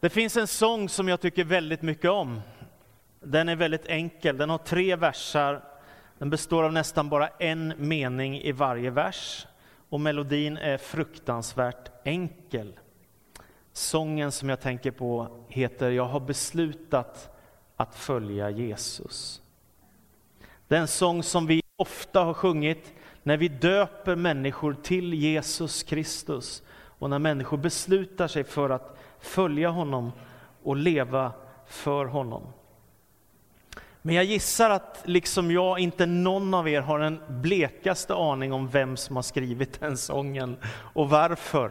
Det 0.00 0.10
finns 0.10 0.36
en 0.36 0.46
sång 0.46 0.88
som 0.88 1.08
jag 1.08 1.20
tycker 1.20 1.44
väldigt 1.44 1.82
mycket 1.82 2.10
om. 2.10 2.40
Den 3.20 3.48
är 3.48 3.56
väldigt 3.56 3.86
enkel, 3.86 4.36
den 4.36 4.50
har 4.50 4.58
tre 4.58 4.96
versar. 4.96 5.64
Den 6.18 6.30
består 6.30 6.64
av 6.64 6.72
nästan 6.72 7.08
bara 7.08 7.28
en 7.28 7.72
mening 7.76 8.40
i 8.40 8.52
varje 8.52 8.90
vers 8.90 9.46
och 9.88 10.00
melodin 10.00 10.56
är 10.56 10.78
fruktansvärt 10.78 11.90
enkel. 12.04 12.72
Sången 13.72 14.32
som 14.32 14.48
jag 14.48 14.60
tänker 14.60 14.90
på 14.90 15.28
heter 15.48 15.90
Jag 15.90 16.04
har 16.04 16.20
beslutat 16.20 17.36
att 17.76 17.94
följa 17.94 18.50
Jesus. 18.50 19.42
Det 20.68 20.76
är 20.76 20.80
en 20.80 20.88
sång 20.88 21.22
som 21.22 21.46
vi 21.46 21.62
ofta 21.76 22.24
har 22.24 22.34
sjungit 22.34 22.92
när 23.22 23.36
vi 23.36 23.48
döper 23.48 24.16
människor 24.16 24.76
till 24.82 25.14
Jesus 25.14 25.82
Kristus 25.82 26.62
och 26.98 27.10
när 27.10 27.18
människor 27.18 27.56
beslutar 27.56 28.28
sig 28.28 28.44
för 28.44 28.70
att 28.70 28.96
följa 29.26 29.68
honom 29.68 30.12
och 30.62 30.76
leva 30.76 31.32
för 31.66 32.04
honom. 32.04 32.42
Men 34.02 34.14
jag 34.14 34.24
gissar 34.24 34.70
att 34.70 35.02
liksom 35.04 35.50
jag, 35.50 35.78
inte 35.78 36.06
någon 36.06 36.54
av 36.54 36.68
er 36.68 36.80
har 36.80 37.00
en 37.00 37.20
blekaste 37.28 38.14
aning 38.14 38.52
om 38.52 38.68
vem 38.68 38.96
som 38.96 39.16
har 39.16 39.22
skrivit 39.22 39.80
den 39.80 39.96
sången 39.96 40.56
och 40.66 41.10
varför. 41.10 41.70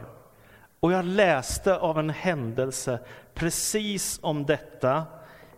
Och 0.80 0.92
jag 0.92 1.06
läste 1.06 1.78
av 1.78 2.00
en 2.00 2.10
händelse 2.10 3.00
precis 3.34 4.20
om 4.22 4.46
detta 4.46 5.04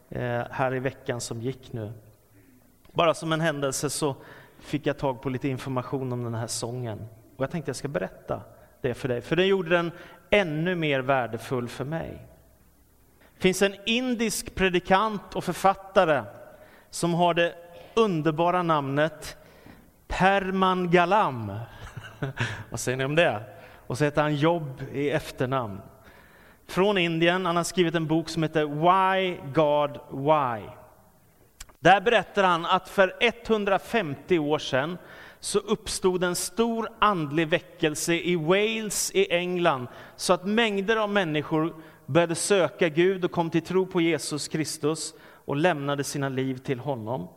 eh, 0.10 0.44
här 0.52 0.76
i 0.76 0.80
veckan 0.80 1.22
som 1.22 1.42
gick 1.42 1.74
nu. 1.74 1.94
Bara 2.94 3.14
som 3.14 3.32
en 3.32 3.42
händelse 3.42 3.90
så 3.90 4.16
fick 4.60 4.86
jag 4.86 4.98
tag 4.98 5.22
på 5.22 5.30
lite 5.30 5.48
information 5.48 6.14
om 6.14 6.24
den 6.24 6.36
här 6.36 6.48
sången. 6.48 7.08
Och 7.38 7.44
jag 7.44 7.52
tänkte 7.52 7.70
jag 7.70 7.76
ska 7.76 7.88
berätta 7.88 8.42
det 8.82 8.94
för 8.94 9.08
dig, 9.08 9.22
för 9.22 9.36
den 9.36 9.48
gjorde 9.48 9.70
den 9.70 9.92
ännu 10.30 10.76
mer 10.76 11.00
värdefull 11.00 11.68
för 11.68 11.86
mig. 11.86 12.28
Det 13.36 13.42
finns 13.42 13.62
en 13.62 13.76
indisk 13.86 14.56
predikant 14.56 15.36
och 15.36 15.44
författare 15.44 16.24
som 16.90 17.14
har 17.14 17.34
det 17.34 17.56
underbara 17.94 18.64
namnet 18.64 19.38
Perman 20.08 20.92
Galam. 20.92 21.52
Vad 22.70 22.80
säger 22.80 22.98
ni 22.98 23.06
om 23.06 23.16
det? 23.16 23.44
Och 23.88 23.98
så 23.98 24.04
heter 24.04 24.22
han 24.22 24.36
Jobb 24.36 24.82
i 24.94 25.10
efternamn. 25.10 25.82
Från 26.68 26.98
Indien, 26.98 27.46
han 27.46 27.56
har 27.56 27.64
skrivit 27.64 27.96
en 27.96 28.08
bok 28.08 28.30
som 28.30 28.44
heter 28.44 28.66
Why 28.66 29.38
God 29.54 30.00
Why. 30.12 30.70
Där 31.80 32.02
berättar 32.02 32.44
han 32.44 32.66
att 32.66 32.90
för 32.90 33.14
150 33.20 34.40
år 34.40 34.60
sedan 34.60 34.98
så 35.40 35.60
uppstod 35.60 36.24
en 36.24 36.36
stor 36.36 36.90
andlig 37.00 37.48
väckelse 37.48 38.14
i 38.14 38.36
Wales 38.36 39.12
i 39.12 39.34
England, 39.34 39.88
så 40.16 40.34
att 40.34 40.46
mängder 40.46 40.96
av 40.96 41.10
människor 41.10 41.76
började 42.06 42.36
söka 42.36 42.90
Gud 42.90 43.26
och 43.26 43.32
kom 43.32 43.50
till 43.50 43.62
tro 43.62 43.86
på 43.86 44.02
Jesus 44.02 44.48
Kristus 44.48 45.14
och 45.22 45.56
lämnade 45.56 46.04
sina 46.04 46.30
liv 46.30 46.58
till 46.58 46.80
honom. 46.80 47.28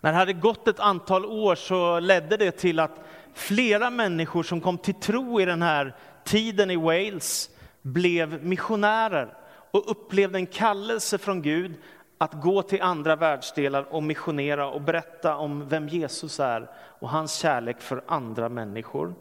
När 0.00 0.12
det 0.12 0.18
hade 0.18 0.32
gått 0.32 0.68
ett 0.68 0.80
antal 0.80 1.26
år 1.26 1.54
så 1.54 2.00
ledde 2.00 2.36
det 2.36 2.50
till 2.50 2.78
att 2.78 3.04
flera 3.34 3.90
människor 3.90 4.42
som 4.42 4.60
kom 4.60 4.78
till 4.78 4.94
tro 4.94 5.40
i 5.40 5.44
den 5.44 5.62
här 5.62 5.96
tiden 6.24 6.70
i 6.70 6.76
Wales 6.76 7.50
blev 7.82 8.44
missionärer 8.44 9.34
och 9.70 9.90
upplevde 9.90 10.38
en 10.38 10.46
kallelse 10.46 11.18
från 11.18 11.42
Gud 11.42 11.74
att 12.22 12.32
gå 12.32 12.62
till 12.62 12.82
andra 12.82 13.16
världsdelar 13.16 13.86
och 13.90 14.02
missionera 14.02 14.68
och 14.68 14.80
berätta 14.80 15.36
om 15.36 15.68
vem 15.68 15.88
Jesus 15.88 16.40
är 16.40 16.68
och 16.74 17.08
hans 17.08 17.34
kärlek 17.34 17.80
för 17.80 18.02
andra 18.06 18.48
människor. 18.48 19.14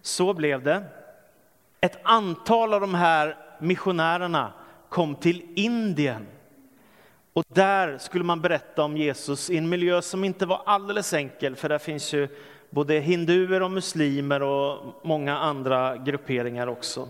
Så 0.00 0.34
blev 0.34 0.62
det. 0.62 0.84
Ett 1.80 1.98
antal 2.02 2.74
av 2.74 2.80
de 2.80 2.94
här 2.94 3.36
missionärerna 3.58 4.52
kom 4.88 5.14
till 5.14 5.46
Indien. 5.54 6.26
Och 7.32 7.44
där 7.48 7.98
skulle 7.98 8.24
man 8.24 8.40
berätta 8.40 8.82
om 8.82 8.96
Jesus 8.96 9.50
i 9.50 9.58
en 9.58 9.68
miljö 9.68 10.02
som 10.02 10.24
inte 10.24 10.46
var 10.46 10.62
alldeles 10.66 11.14
enkel, 11.14 11.56
för 11.56 11.68
där 11.68 11.78
finns 11.78 12.14
ju 12.14 12.28
både 12.70 12.94
hinduer 12.94 13.62
och 13.62 13.70
muslimer 13.70 14.42
och 14.42 14.94
många 15.02 15.38
andra 15.38 15.96
grupperingar 15.96 16.66
också. 16.66 17.08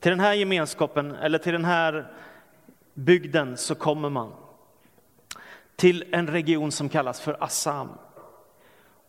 Till 0.00 0.10
den 0.10 0.20
här 0.20 0.34
gemenskapen, 0.34 1.14
eller 1.14 1.38
till 1.38 1.52
den 1.52 1.64
här 1.64 2.12
bygden, 2.94 3.56
så 3.56 3.74
kommer 3.74 4.10
man 4.10 4.32
till 5.82 6.04
en 6.12 6.26
region 6.26 6.72
som 6.72 6.88
kallas 6.88 7.20
för 7.20 7.36
Assam. 7.40 7.88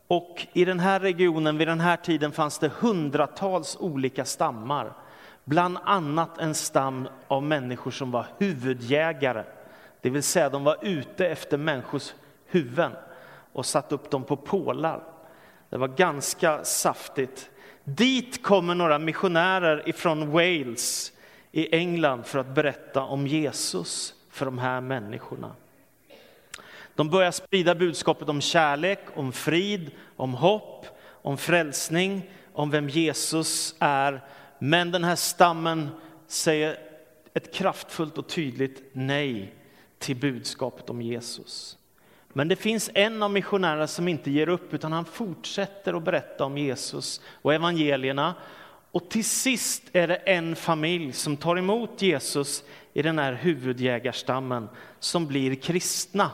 Och 0.07 0.47
i 0.53 0.65
den 0.65 0.79
här 0.79 0.99
regionen 0.99 1.57
vid 1.57 1.67
den 1.67 1.79
här 1.79 1.97
tiden 1.97 2.31
fanns 2.31 2.59
det 2.59 2.71
hundratals 2.79 3.77
olika 3.79 4.25
stammar. 4.25 4.93
Bland 5.43 5.77
annat 5.83 6.37
en 6.37 6.55
stam 6.55 7.07
av 7.27 7.43
människor 7.43 7.91
som 7.91 8.11
var 8.11 8.25
huvudjägare. 8.37 9.43
Det 10.01 10.09
vill 10.09 10.23
säga 10.23 10.49
de 10.49 10.63
var 10.63 10.77
ute 10.81 11.27
efter 11.27 11.57
människors 11.57 12.13
huvuden 12.45 12.91
och 13.51 13.65
satt 13.65 13.91
upp 13.91 14.11
dem 14.11 14.23
på 14.23 14.35
pålar. 14.35 15.03
Det 15.69 15.77
var 15.77 15.87
ganska 15.87 16.63
saftigt. 16.63 17.49
Dit 17.83 18.43
kommer 18.43 18.75
några 18.75 18.99
missionärer 18.99 19.89
ifrån 19.89 20.31
Wales 20.31 21.11
i 21.51 21.75
England 21.75 22.25
för 22.25 22.39
att 22.39 22.55
berätta 22.55 23.01
om 23.01 23.27
Jesus 23.27 24.13
för 24.29 24.45
de 24.45 24.57
här 24.57 24.81
människorna. 24.81 25.55
De 26.95 27.09
börjar 27.09 27.31
sprida 27.31 27.75
budskapet 27.75 28.29
om 28.29 28.41
kärlek, 28.41 28.99
om 29.15 29.31
frid, 29.31 29.91
om 30.15 30.33
hopp, 30.33 30.85
om 31.05 31.37
frälsning, 31.37 32.29
om 32.53 32.69
vem 32.69 32.89
Jesus 32.89 33.75
är. 33.79 34.21
Men 34.59 34.91
den 34.91 35.03
här 35.03 35.15
stammen 35.15 35.89
säger 36.27 36.77
ett 37.33 37.53
kraftfullt 37.53 38.17
och 38.17 38.29
tydligt 38.29 38.83
nej 38.93 39.53
till 39.99 40.15
budskapet 40.15 40.89
om 40.89 41.01
Jesus. 41.01 41.77
Men 42.33 42.47
det 42.47 42.55
finns 42.55 42.89
en 42.93 43.23
av 43.23 43.31
missionärerna 43.31 43.87
som 43.87 44.07
inte 44.07 44.31
ger 44.31 44.49
upp, 44.49 44.73
utan 44.73 44.91
han 44.91 45.05
fortsätter 45.05 45.93
att 45.93 46.03
berätta 46.03 46.45
om 46.45 46.57
Jesus 46.57 47.21
och 47.41 47.53
evangelierna. 47.53 48.35
Och 48.91 49.09
till 49.09 49.25
sist 49.25 49.83
är 49.93 50.07
det 50.07 50.15
en 50.15 50.55
familj 50.55 51.13
som 51.13 51.37
tar 51.37 51.57
emot 51.57 52.01
Jesus 52.01 52.63
i 52.93 53.01
den 53.01 53.19
här 53.19 53.33
huvudjägarstammen, 53.33 54.69
som 54.99 55.27
blir 55.27 55.55
kristna. 55.55 56.31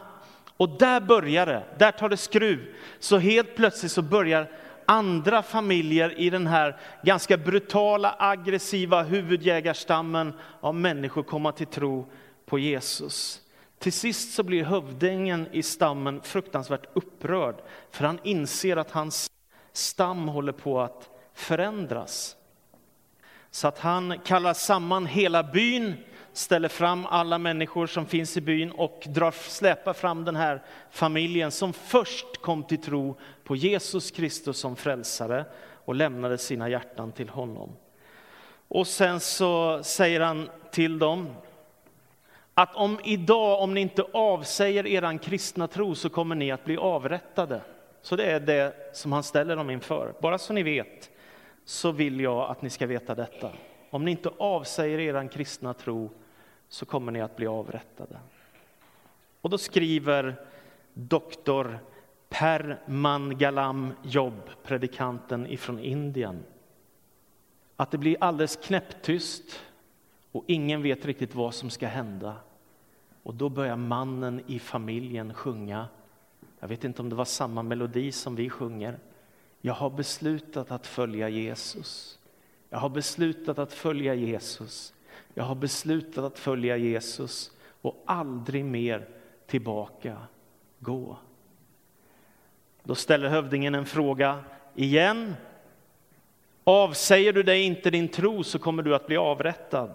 Och 0.59 0.70
där 0.70 1.02
börjar 1.02 1.46
det, 1.46 1.64
där 1.78 1.92
tar 1.92 2.09
det 2.09 2.18
skruv. 2.18 2.75
Så 3.00 3.18
helt 3.18 3.56
plötsligt 3.56 3.92
så 3.92 4.02
börjar 4.02 4.47
andra 4.86 5.44
familjer 5.44 6.20
i 6.20 6.30
den 6.30 6.47
här 6.47 6.78
ganska 7.03 7.38
brutala, 7.38 8.16
aggressiva 8.20 9.03
huvudjägarstammen 9.03 10.34
av 10.59 10.75
människor 10.75 11.24
komma 11.24 11.52
till 11.52 11.68
tro 11.68 12.06
på 12.46 12.59
Jesus. 12.59 13.42
Till 13.80 13.94
sist 13.94 14.34
så 14.34 14.44
blir 14.44 14.64
hövdingen 14.64 15.48
i 15.52 15.64
stammen 15.64 16.22
fruktansvärt 16.22 16.86
upprörd, 16.94 17.56
för 17.92 18.06
han 18.06 18.19
inser 18.24 18.78
att 18.78 18.92
hans 18.92 19.31
stam 19.74 20.28
håller 20.28 20.52
på 20.52 20.81
att 20.81 21.09
förändras. 21.34 22.36
Så 23.52 23.68
att 23.68 23.80
han 23.80 24.19
kallar 24.19 24.53
samman 24.53 25.06
hela 25.06 25.44
byn 25.44 25.96
ställer 26.34 26.68
fram 26.68 27.06
alla 27.06 27.38
människor 27.38 27.88
som 27.88 28.06
finns 28.06 28.38
i 28.38 28.42
byn 28.42 28.72
och 28.72 29.04
drar, 29.08 29.32
släpar 29.32 29.94
fram 29.94 30.26
den 30.26 30.36
här 30.36 30.64
familjen 30.90 31.52
som 31.52 31.74
först 31.74 32.42
kom 32.42 32.64
till 32.64 32.82
tro 32.82 33.16
på 33.44 33.56
Jesus 33.56 34.12
Kristus 34.12 34.58
som 34.58 34.76
frälsare 34.76 35.46
och 35.86 35.96
lämnade 35.96 36.38
sina 36.38 36.70
hjärtan 36.70 37.12
till 37.12 37.30
honom. 37.30 37.70
Och 38.68 38.88
sen 38.88 39.20
så 39.20 39.84
säger 39.84 40.20
han 40.20 40.50
till 40.72 41.00
dem 41.00 41.30
att 42.54 42.76
om 42.76 43.00
idag, 43.04 43.62
om 43.62 43.74
ni 43.74 43.82
inte 43.82 44.04
avsäger 44.14 44.88
er 44.88 45.18
kristna 45.18 45.68
tro 45.68 45.96
så 45.96 46.10
kommer 46.10 46.36
ni 46.36 46.52
att 46.52 46.66
bli 46.66 46.78
avrättade. 46.78 47.62
Så 48.02 48.16
det 48.16 48.24
är 48.24 48.40
det 48.40 48.76
som 48.94 49.12
han 49.12 49.24
ställer 49.24 49.56
dem 49.56 49.70
inför. 49.70 50.14
Bara 50.22 50.38
så 50.38 50.54
ni 50.54 50.64
vet 50.64 51.10
så 51.66 51.92
vill 51.92 52.20
jag 52.20 52.50
att 52.52 52.62
ni 52.62 52.70
ska 52.70 52.88
veta 52.88 53.16
detta. 53.16 53.52
Om 53.90 54.06
ni 54.06 54.12
inte 54.12 54.30
avsäger 54.38 55.00
er 55.00 55.28
kristna 55.28 55.74
tro 55.74 56.10
så 56.70 56.86
kommer 56.86 57.12
ni 57.12 57.22
att 57.22 57.36
bli 57.36 57.48
avrättade. 57.48 58.19
Och 59.42 59.50
då 59.50 59.58
skriver 59.58 60.36
doktor 60.94 61.80
Per 62.30 62.81
Mangalam 62.88 63.94
Jobb, 64.04 64.50
predikanten 64.63 65.48
ifrån 65.48 65.80
Indien, 65.80 66.44
att 67.75 67.92
det 67.92 67.98
blir 67.98 68.18
alldeles 68.19 68.56
knäpptyst 68.56 69.60
och 70.31 70.44
ingen 70.48 70.81
vet 70.81 71.06
riktigt 71.06 71.36
vad 71.36 71.54
som 71.54 71.69
ska 71.69 71.88
hända. 71.88 72.36
Och 73.24 73.36
då 73.36 73.50
börjar 73.50 73.75
mannen 73.75 74.42
i 74.48 74.60
familjen 74.60 75.34
sjunga. 75.34 75.88
Jag 76.60 76.68
vet 76.68 76.84
inte 76.84 77.02
om 77.02 77.10
det 77.10 77.16
var 77.16 77.25
samma 77.25 77.63
melodi 77.63 78.12
som 78.12 78.36
vi 78.36 78.50
sjunger. 78.50 79.00
Jag 79.62 79.74
har 79.74 79.90
beslutat 79.90 80.72
att 80.72 80.88
följa 80.88 81.30
Jesus. 81.30 82.19
Jag 82.69 82.80
har 82.80 82.89
beslutat 82.89 83.60
att 83.60 83.74
följa 83.74 84.13
Jesus. 84.13 84.94
Jag 85.33 85.44
har 85.44 85.56
beslutat 85.56 86.25
att 86.25 86.39
följa 86.39 86.77
Jesus 86.77 87.51
och 87.81 88.04
aldrig 88.06 88.66
mer 88.66 89.07
tillbaka 89.48 90.18
gå. 90.80 91.18
Då 92.83 92.95
ställer 92.95 93.30
hövdingen 93.30 93.75
en 93.75 93.86
fråga 93.86 94.44
igen. 94.75 95.36
Avsäger 96.63 97.33
du 97.33 97.44
dig 97.44 97.62
inte 97.62 97.89
din 97.89 98.07
tro 98.07 98.44
så 98.44 98.60
kommer 98.60 98.83
du 98.83 98.95
att 98.95 99.07
bli 99.07 99.18
avrättad. 99.18 99.92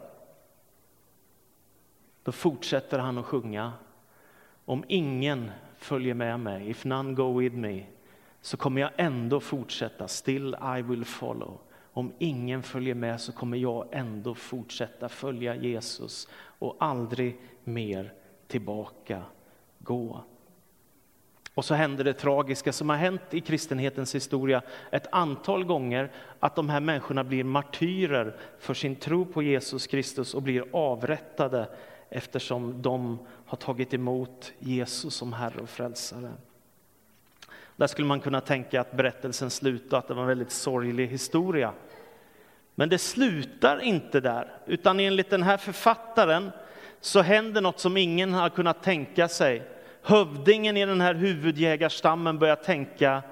Då 2.22 2.32
fortsätter 2.32 2.98
han 2.98 3.18
att 3.18 3.24
sjunga. 3.24 3.72
Om 4.64 4.84
ingen 4.88 5.50
följer 5.76 6.14
med 6.14 6.40
mig, 6.40 6.70
if 6.70 6.84
none 6.84 7.14
go 7.14 7.38
with 7.38 7.56
me, 7.56 7.84
så 8.40 8.56
kommer 8.56 8.80
jag 8.80 8.90
ändå 8.96 9.40
fortsätta. 9.40 10.08
Still 10.08 10.56
I 10.78 10.82
will 10.82 11.04
follow. 11.04 11.58
Om 11.96 12.12
ingen 12.18 12.62
följer 12.62 12.94
med 12.94 13.20
så 13.20 13.32
kommer 13.32 13.56
jag 13.56 13.88
ändå 13.92 14.34
fortsätta 14.34 15.08
följa 15.08 15.56
Jesus 15.56 16.28
och 16.58 16.76
aldrig 16.78 17.36
mer 17.64 18.12
tillbaka 18.46 19.22
gå. 19.78 20.24
Och 21.54 21.64
så 21.64 21.74
händer 21.74 22.04
det 22.04 22.12
tragiska 22.12 22.72
som 22.72 22.88
har 22.88 22.96
hänt 22.96 23.22
i 23.30 23.40
kristenhetens 23.40 24.14
historia 24.14 24.62
ett 24.92 25.06
antal 25.12 25.64
gånger, 25.64 26.12
att 26.40 26.56
de 26.56 26.68
här 26.68 26.80
människorna 26.80 27.24
blir 27.24 27.44
martyrer 27.44 28.36
för 28.58 28.74
sin 28.74 28.96
tro 28.96 29.24
på 29.24 29.42
Jesus 29.42 29.86
Kristus 29.86 30.34
och 30.34 30.42
blir 30.42 30.64
avrättade 30.72 31.68
eftersom 32.08 32.82
de 32.82 33.18
har 33.46 33.56
tagit 33.56 33.94
emot 33.94 34.52
Jesus 34.58 35.14
som 35.14 35.32
Herre 35.32 35.60
och 35.60 35.68
Frälsare. 35.68 36.32
Där 37.76 37.86
skulle 37.86 38.08
man 38.08 38.20
kunna 38.20 38.40
tänka 38.40 38.80
att 38.80 38.92
berättelsen 38.92 39.50
slutar, 39.50 39.98
att 39.98 40.08
det 40.08 40.14
var 40.14 40.22
en 40.22 40.28
väldigt 40.28 40.52
sorglig 40.52 41.08
historia. 41.08 41.72
Men 42.74 42.88
det 42.88 42.98
slutar 42.98 43.80
inte 43.80 44.20
där, 44.20 44.52
utan 44.66 45.00
enligt 45.00 45.30
den 45.30 45.42
här 45.42 45.56
författaren 45.56 46.50
så 47.00 47.20
händer 47.20 47.60
något 47.60 47.80
som 47.80 47.96
ingen 47.96 48.34
har 48.34 48.48
kunnat 48.48 48.82
tänka 48.82 49.28
sig. 49.28 49.62
Hövdingen 50.02 50.76
i 50.76 50.86
den 50.86 51.00
här 51.00 51.14
huvudjägarstammen 51.14 52.38
börjar 52.38 52.56
tänka, 52.56 53.22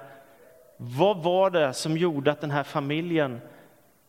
vad 0.77 1.23
var 1.23 1.49
det 1.49 1.73
som 1.73 1.97
gjorde 1.97 2.31
att 2.31 2.41
den 2.41 2.51
här 2.51 2.63
familjen 2.63 3.41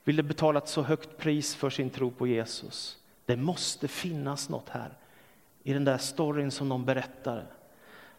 ville 0.04 0.22
betala 0.22 0.58
ett 0.58 0.68
så 0.68 0.82
högt 0.82 1.18
pris 1.18 1.54
för 1.54 1.70
sin 1.70 1.90
tro 1.90 2.10
på 2.10 2.26
Jesus? 2.26 2.98
Det 3.26 3.36
måste 3.36 3.88
finnas 3.88 4.48
något 4.48 4.68
här 4.68 4.90
i 5.62 5.72
den 5.72 5.84
där 5.84 5.98
storyn 5.98 6.50
som 6.50 6.68
de 6.68 6.84
berättade. 6.84 7.42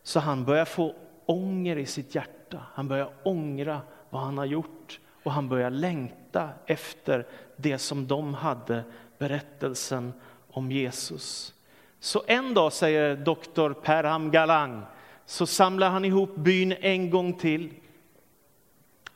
Så 0.03 0.19
han 0.19 0.45
börjar 0.45 0.65
få 0.65 0.95
ånger 1.25 1.75
i 1.77 1.85
sitt 1.85 2.15
hjärta. 2.15 2.59
Han 2.73 2.87
börjar 2.87 3.09
ångra 3.23 3.81
vad 4.09 4.21
han 4.21 4.37
har 4.37 4.45
gjort 4.45 4.99
och 5.23 5.31
han 5.31 5.49
börjar 5.49 5.69
längta 5.69 6.49
efter 6.65 7.27
det 7.55 7.77
som 7.77 8.07
de 8.07 8.33
hade, 8.33 8.83
berättelsen 9.17 10.13
om 10.49 10.71
Jesus. 10.71 11.53
Så 11.99 12.23
en 12.27 12.53
dag, 12.53 12.73
säger 12.73 13.15
doktor 13.15 13.73
Perham 13.73 14.31
Galang, 14.31 14.83
så 15.25 15.47
samlar 15.47 15.89
han 15.89 16.05
ihop 16.05 16.35
byn 16.35 16.71
en 16.71 17.09
gång 17.09 17.33
till. 17.33 17.73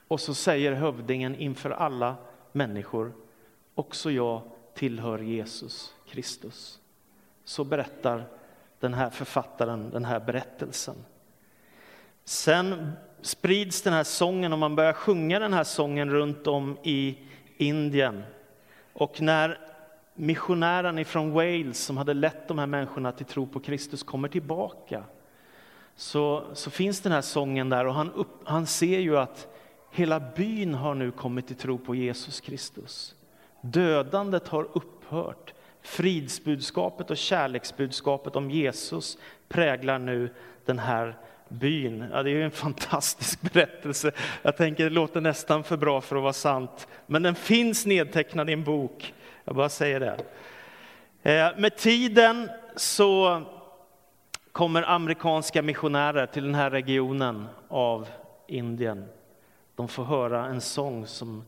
Och 0.08 0.20
så 0.20 0.34
säger 0.34 0.72
hövdingen 0.72 1.36
inför 1.36 1.70
alla 1.70 2.16
människor, 2.52 3.14
också 3.76 4.12
jag 4.12 4.42
tillhör 4.74 5.20
Jesus 5.20 5.94
Kristus. 6.08 6.80
Så 7.44 7.64
berättar 7.64 8.26
den 8.80 8.94
här 8.94 9.10
författaren 9.10 9.90
den 9.90 10.06
här 10.06 10.20
berättelsen. 10.20 10.96
Sen 12.30 12.92
sprids 13.22 13.82
den 13.82 13.94
här 13.94 14.04
sången 14.04 14.54
och 14.54 14.60
man 14.60 14.76
börjar 14.76 14.94
sjunga 14.94 15.40
den 15.40 15.54
här 15.54 15.64
sången 15.64 16.10
runt 16.10 16.48
om 16.48 16.78
i 16.84 17.18
Indien. 17.58 18.24
Och 18.94 19.22
när 19.22 19.60
missionären 20.14 21.06
från 21.06 21.32
Wales 21.32 21.80
som 21.80 21.98
hade 21.98 22.14
lett 22.14 22.48
de 22.48 22.60
här 22.60 22.66
människorna 22.66 23.12
till 23.12 23.26
tro 23.26 23.48
på 23.48 23.60
Kristus 23.60 24.04
kommer 24.04 24.28
tillbaka 24.28 25.04
så, 25.96 26.44
så 26.54 26.70
finns 26.70 27.02
den 27.02 27.12
här 27.12 27.22
sången 27.22 27.70
där 27.70 27.86
och 27.86 27.94
han, 27.94 28.12
upp, 28.12 28.42
han 28.44 28.68
ser 28.68 29.00
ju 29.00 29.18
att 29.18 29.48
hela 29.92 30.20
byn 30.20 30.74
har 30.74 30.96
nu 30.96 31.12
kommit 31.12 31.48
till 31.48 31.56
tro 31.56 31.78
på 31.78 31.96
Jesus 31.96 32.42
Kristus. 32.42 33.16
Dödandet 33.62 34.48
har 34.48 34.68
upphört. 34.74 35.54
Fridsbudskapet 35.82 37.12
och 37.12 37.18
kärleksbudskapet 37.18 38.36
om 38.36 38.52
Jesus 38.52 39.18
präglar 39.48 40.00
nu 40.00 40.34
den 40.66 40.80
här 40.80 41.18
byn. 41.50 42.06
Ja, 42.12 42.24
det 42.24 42.30
är 42.30 42.34
ju 42.34 42.44
en 42.44 42.52
fantastisk 42.52 43.42
berättelse. 43.42 44.12
Jag 44.42 44.58
tänker 44.58 44.84
det 44.84 44.90
låter 44.90 45.22
nästan 45.22 45.64
för 45.64 45.78
bra 45.78 46.02
för 46.02 46.16
att 46.16 46.22
vara 46.22 46.34
sant. 46.34 46.88
Men 47.06 47.24
den 47.24 47.36
finns 47.36 47.86
nedtecknad 47.86 48.50
i 48.50 48.54
en 48.54 48.64
bok. 48.64 49.14
Jag 49.44 49.56
bara 49.56 49.70
säger 49.70 50.00
det. 50.00 50.18
Eh, 51.24 51.58
med 51.58 51.78
tiden 51.78 52.50
så 52.76 53.42
kommer 54.52 54.84
amerikanska 54.84 55.62
missionärer 55.62 56.26
till 56.26 56.44
den 56.44 56.56
här 56.56 56.70
regionen 56.70 57.48
av 57.68 58.08
Indien. 58.48 59.06
De 59.76 59.88
får 59.88 60.04
höra 60.04 60.46
en 60.46 60.62
sång 60.62 61.06
som 61.06 61.44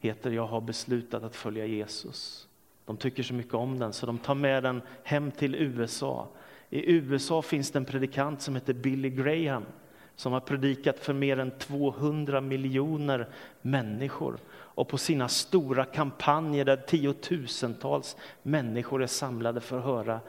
heter 0.00 0.30
Jag 0.30 0.46
har 0.46 0.60
beslutat 0.60 1.22
att 1.22 1.36
följa 1.36 1.66
Jesus. 1.66 2.48
De 2.84 2.96
tycker 2.96 3.22
så 3.22 3.34
mycket 3.34 3.54
om 3.54 3.78
den 3.78 3.92
så 3.92 4.06
de 4.06 4.18
tar 4.18 4.34
med 4.34 4.62
den 4.62 4.82
hem 5.02 5.30
till 5.30 5.54
USA. 5.54 6.28
I 6.70 6.92
USA 6.92 7.42
finns 7.42 7.70
det 7.70 7.78
en 7.78 7.84
predikant 7.84 8.42
som 8.42 8.54
heter 8.54 8.72
Billy 8.72 9.10
Graham 9.10 9.64
som 10.16 10.32
har 10.32 10.40
predikat 10.40 10.98
för 10.98 11.12
mer 11.12 11.38
än 11.38 11.50
200 11.50 12.40
miljoner 12.40 13.28
människor. 13.62 14.38
Och 14.50 14.88
på 14.88 14.98
sina 14.98 15.28
stora 15.28 15.84
kampanjer 15.84 16.64
där 16.64 16.76
tiotusentals 16.76 18.16
människor 18.42 19.02
är 19.02 19.06
samlade 19.06 19.60
för 19.60 19.78
att 19.78 19.84
höra 19.84 20.20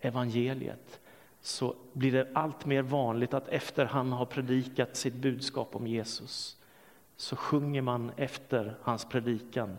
evangeliet 0.00 1.00
så 1.40 1.74
blir 1.92 2.12
det 2.12 2.28
allt 2.34 2.66
mer 2.66 2.82
vanligt 2.82 3.34
att 3.34 3.48
efter 3.48 3.84
han 3.84 4.12
har 4.12 4.26
predikat 4.26 4.96
sitt 4.96 5.14
budskap 5.14 5.76
om 5.76 5.86
Jesus 5.86 6.56
så 7.16 7.36
sjunger 7.36 7.82
man 7.82 8.12
efter 8.16 8.74
hans 8.82 9.04
predikan. 9.04 9.76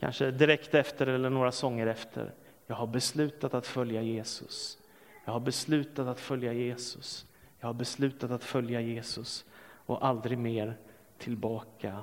Kanske 0.00 0.30
direkt 0.30 0.74
efter 0.74 1.06
eller 1.06 1.30
några 1.30 1.52
sånger 1.52 1.86
efter. 1.86 2.32
Jag 2.66 2.76
har 2.76 2.86
beslutat 2.86 3.54
att 3.54 3.66
följa 3.66 4.02
Jesus. 4.02 4.78
Jag 5.24 5.32
har 5.32 5.40
beslutat 5.40 6.06
att 6.08 6.20
följa 6.20 6.52
Jesus. 6.52 7.26
Jag 7.60 7.68
har 7.68 7.74
beslutat 7.74 8.30
att 8.30 8.44
följa 8.44 8.80
Jesus 8.80 9.44
och 9.86 10.06
aldrig 10.06 10.38
mer 10.38 10.76
tillbaka 11.18 11.98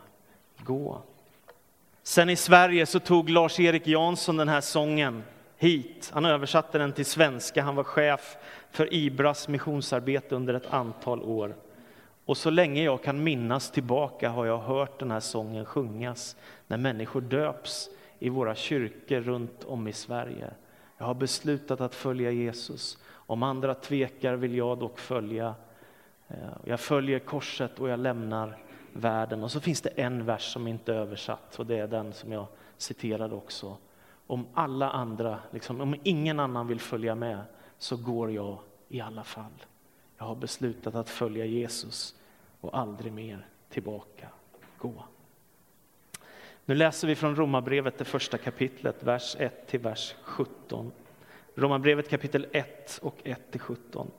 gå. 0.58 1.02
Sen 2.04 2.30
i 2.30 2.36
Sverige 2.36 2.86
så 2.86 3.00
tog 3.00 3.30
Lars-Erik 3.30 3.88
Jansson 3.88 4.38
den 4.38 4.50
här 4.50 4.62
sången 4.62 5.24
hit. 5.58 6.12
Han 6.14 6.26
översatte 6.26 6.78
den 6.78 6.94
till 6.94 7.06
svenska. 7.06 7.64
Han 7.64 7.76
var 7.76 7.84
chef 7.84 8.38
för 8.72 8.94
Ibras 8.94 9.48
missionsarbete 9.48 10.36
under 10.36 10.54
ett 10.54 10.74
antal 10.74 11.24
år. 11.24 11.56
Och 12.26 12.38
så 12.38 12.50
länge 12.50 12.84
jag 12.84 13.04
kan 13.04 13.24
minnas 13.24 13.72
tillbaka 13.72 14.30
har 14.30 14.46
jag 14.46 14.58
hört 14.58 15.00
den 15.00 15.12
här 15.12 15.20
sången 15.20 15.66
sjungas 15.66 16.36
när 16.68 16.78
människor 16.78 17.22
döps 17.22 17.90
i 18.20 18.30
våra 18.30 18.56
kyrkor 18.56 19.22
runt 19.22 19.64
om 19.64 19.88
i 19.88 19.94
Sverige. 19.94 20.52
Jag 20.98 21.06
har 21.06 21.14
beslutat 21.14 21.82
att 21.82 21.96
följa 21.96 22.32
Jesus. 22.32 22.98
Om 23.28 23.44
andra 23.44 23.74
tvekar 23.74 24.36
vill 24.36 24.56
jag 24.56 24.78
dock 24.78 25.00
följa. 25.00 25.56
Eh, 26.28 26.36
jag 26.66 26.80
följer 26.80 27.20
korset 27.20 27.80
och 27.80 27.90
jag 27.90 28.00
lämnar 28.00 28.58
världen. 28.94 29.44
Och 29.44 29.52
så 29.52 29.60
finns 29.60 29.82
det 29.82 29.90
en 29.90 30.26
vers 30.26 30.54
som 30.54 30.68
inte 30.68 30.94
är 30.94 30.98
översatt 30.98 31.60
och 31.60 31.66
det 31.66 31.78
är 31.78 31.88
den 31.88 32.14
som 32.14 32.32
jag 32.32 32.46
citerade 32.78 33.36
också. 33.36 33.78
Om 34.28 34.48
alla 34.54 34.90
andra, 34.90 35.40
liksom, 35.52 35.82
om 35.82 35.96
ingen 36.04 36.40
annan 36.40 36.68
vill 36.68 36.80
följa 36.80 37.16
med 37.16 37.42
så 37.78 37.98
går 37.98 38.32
jag 38.32 38.58
i 38.90 39.02
alla 39.02 39.24
fall. 39.24 39.66
Jag 40.18 40.26
har 40.26 40.36
beslutat 40.36 40.96
att 40.96 41.10
följa 41.10 41.46
Jesus 41.46 42.16
och 42.62 42.78
aldrig 42.78 43.14
mer 43.14 43.48
tillbaka 43.70 44.28
gå. 44.78 45.04
Nu 46.66 46.76
läser 46.76 47.08
vi 47.08 47.16
från 47.16 47.36
Romarbrevet, 47.36 47.98
det 47.98 48.06
första 48.06 48.38
kapitlet, 48.38 49.04
vers 49.04 49.36
1 49.40 49.68
till 49.68 49.80
vers 49.80 50.16
17. 50.22 50.92
Romarbrevet 51.60 52.10
kapitel 52.10 52.48
1 52.52 53.00
och 53.02 53.16
1 53.24 53.52
till 53.52 53.60
17. 53.60 54.12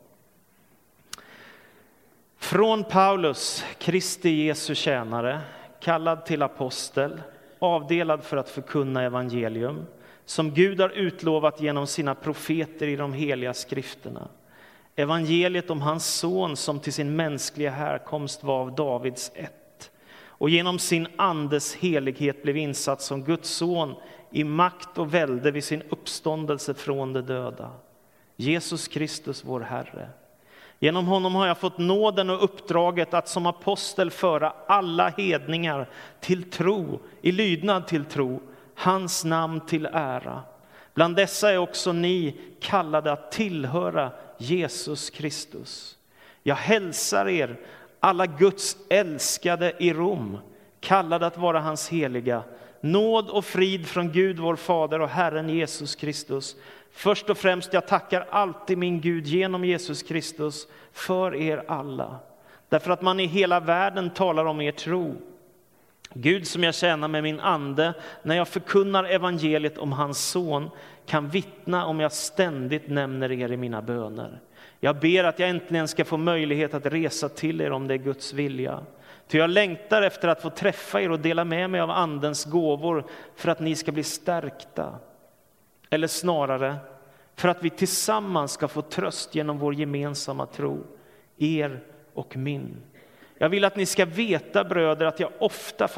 Från 2.39 2.85
Paulus, 2.85 3.65
Kristi 3.79 4.31
Jesu 4.31 4.75
tjänare, 4.75 5.41
kallad 5.81 6.27
till 6.27 6.43
apostel, 6.43 7.21
avdelad 7.59 8.25
för 8.25 8.37
att 8.37 8.51
förkunna 8.51 9.03
evangelium, 9.03 9.87
som 10.25 10.55
Gud 10.55 10.81
har 10.81 10.89
utlovat 10.89 11.61
genom 11.61 11.87
sina 11.87 12.15
profeter 12.15 12.87
i 12.87 12.97
de 12.97 13.13
heliga 13.13 13.55
skrifterna. 13.55 14.29
Evangeliet 14.97 15.71
om 15.71 15.83
hans 15.83 16.07
son 16.07 16.57
som 16.57 16.81
till 16.81 16.93
sin 16.93 17.17
mänskliga 17.17 17.71
härkomst 17.71 18.45
var 18.45 18.61
av 18.61 18.75
Davids 18.75 19.33
ett 19.35 19.91
och 20.39 20.51
genom 20.51 20.79
sin 20.79 21.09
andes 21.17 21.75
helighet 21.75 22.43
blev 22.43 22.57
insatt 22.57 23.03
som 23.03 23.25
Guds 23.25 23.51
son 23.51 23.95
i 24.31 24.45
makt 24.45 24.99
och 24.99 25.15
välde 25.15 25.51
vid 25.51 25.65
sin 25.65 25.83
uppståndelse 25.89 26.75
från 26.75 27.13
de 27.13 27.21
döda. 27.21 27.71
Jesus 28.37 28.89
Kristus, 28.89 29.45
vår 29.45 29.61
Herre. 29.61 30.09
Genom 30.79 31.07
honom 31.07 31.35
har 31.35 31.47
jag 31.47 31.59
fått 31.59 31.79
nåden 31.79 32.31
och 32.31 32.45
uppdraget 32.45 33.15
att 33.15 33.29
som 33.29 33.47
apostel 33.47 34.11
föra 34.11 34.53
alla 34.67 35.09
hedningar 35.09 35.89
till 36.21 36.51
tro, 36.51 37.01
i 37.23 37.33
lydnad 37.33 37.87
till 37.87 38.05
tro, 38.05 38.41
hans 38.75 39.25
namn 39.25 39.61
till 39.61 39.87
ära. 39.87 40.43
Bland 40.95 41.17
dessa 41.17 41.53
är 41.53 41.59
också 41.59 41.93
ni 41.93 42.37
kallade 42.61 43.13
att 43.13 43.33
tillhöra 43.33 44.11
Jesus 44.39 45.11
Kristus. 45.11 45.97
Jag 46.43 46.55
hälsar 46.55 47.29
er, 47.29 47.57
alla 48.01 48.27
Guds 48.27 48.77
älskade 48.91 49.73
i 49.79 49.93
Rom, 49.93 50.39
kallade 50.81 51.27
att 51.27 51.39
vara 51.39 51.61
hans 51.61 51.89
heliga. 51.89 52.43
Nåd 52.81 53.31
och 53.31 53.45
frid 53.45 53.87
från 53.87 54.13
Gud 54.13 54.39
vår 54.39 54.57
Fader 54.57 55.01
och 55.01 55.09
Herren 55.09 55.49
Jesus 55.49 55.95
Kristus. 55.95 56.57
Först 56.93 57.31
och 57.31 57.39
främst, 57.39 57.73
jag 57.73 57.87
tackar 57.87 58.27
alltid 58.31 58.79
min 58.79 59.01
Gud 59.01 59.27
genom 59.27 59.65
Jesus 59.65 60.03
Kristus 60.03 60.67
för 60.93 61.35
er 61.35 61.65
alla. 61.69 62.19
Därför 62.69 62.91
att 62.91 63.03
man 63.03 63.21
i 63.21 63.27
hela 63.27 63.61
världen 63.61 64.11
talar 64.11 64.45
om 64.45 64.61
er 64.61 64.73
tro. 64.73 65.15
Gud 66.15 66.47
som 66.47 66.65
jag 66.65 66.75
tjänar 66.75 67.09
med 67.09 67.23
min 67.23 67.41
ande 67.41 67.95
när 68.23 68.37
jag 68.37 68.49
förkunnar 68.49 69.05
evangeliet 69.05 69.79
om 69.79 69.93
hans 69.93 70.31
son 70.31 70.71
kan 71.07 71.29
vittna 71.29 71.87
om 71.87 72.01
jag 72.01 72.13
ständigt 72.13 72.89
nämner 72.89 73.33
er 73.33 73.53
i 73.53 73.57
mina 73.57 73.83
böner. 73.83 74.41
Jag 74.81 74.97
ber 74.97 75.25
att 75.25 75.39
jag 75.39 75.49
äntligen 75.49 75.89
ska 75.89 76.05
få 76.05 76.17
möjlighet 76.17 76.75
att 76.75 76.87
resa 76.87 77.29
till 77.29 77.61
er 77.61 77.73
om 77.73 77.89
det 77.89 77.95
är 77.95 77.99
Guds 77.99 78.33
vilja. 78.33 78.81
Ty 79.29 79.39
jag 79.39 79.51
längtar 79.51 80.03
efter 80.03 80.29
att 80.29 80.43
få 80.43 80.51
träffa 80.51 81.03
er 81.03 81.11
och 81.11 81.21
dela 81.21 81.45
med 81.45 81.71
mig 81.71 81.81
av 81.81 81.91
Andens 81.91 82.45
gåvor 82.45 83.05
för 83.37 83.49
att 83.49 83.61
ni 83.61 83.75
ska 83.75 83.93
bli 83.93 84.03
stärkta. 84.03 84.99
Eller 85.91 86.07
snarare, 86.07 86.77
för 87.37 87.49
att 87.49 87.63
vi 87.63 87.71
tillsammans 87.71 88.53
ska 88.53 88.69
få 88.69 88.83
tröst 88.83 89.35
genom 89.35 89.59
vår 89.59 89.75
gemensamma 89.75 90.47
tro, 90.47 90.85
er 91.37 91.81
och 92.15 92.37
min. 92.37 92.77
Jag 93.39 93.49
vill 93.49 93.65
att 93.65 93.77
ni 93.77 93.87
ska 93.87 94.05
veta, 94.05 94.65
bröder, 94.65 95.07
att 95.07 95.21
jag 95.21 95.31
ofta, 95.39 95.89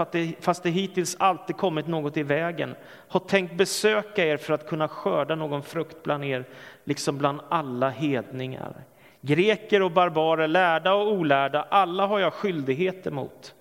fast 0.40 0.62
det 0.62 0.70
hittills 0.70 1.16
alltid 1.18 1.56
kommit 1.56 1.86
något 1.86 2.16
i 2.16 2.22
vägen, 2.22 2.74
har 3.08 3.20
tänkt 3.20 3.54
besöka 3.54 4.26
er 4.26 4.36
för 4.36 4.54
att 4.54 4.68
kunna 4.68 4.88
skörda 4.88 5.34
någon 5.34 5.62
frukt 5.62 6.02
bland 6.02 6.24
er, 6.24 6.44
liksom 6.84 7.18
bland 7.18 7.40
alla 7.48 7.90
hedningar. 7.90 8.84
Greker 9.20 9.82
och 9.82 9.90
barbarer, 9.90 10.48
lärda 10.48 10.94
och 10.94 11.12
olärda, 11.12 11.62
alla 11.70 12.06
har 12.06 12.18
jag 12.20 12.32
skyldigheter 12.32 13.10
mot. 13.10 13.54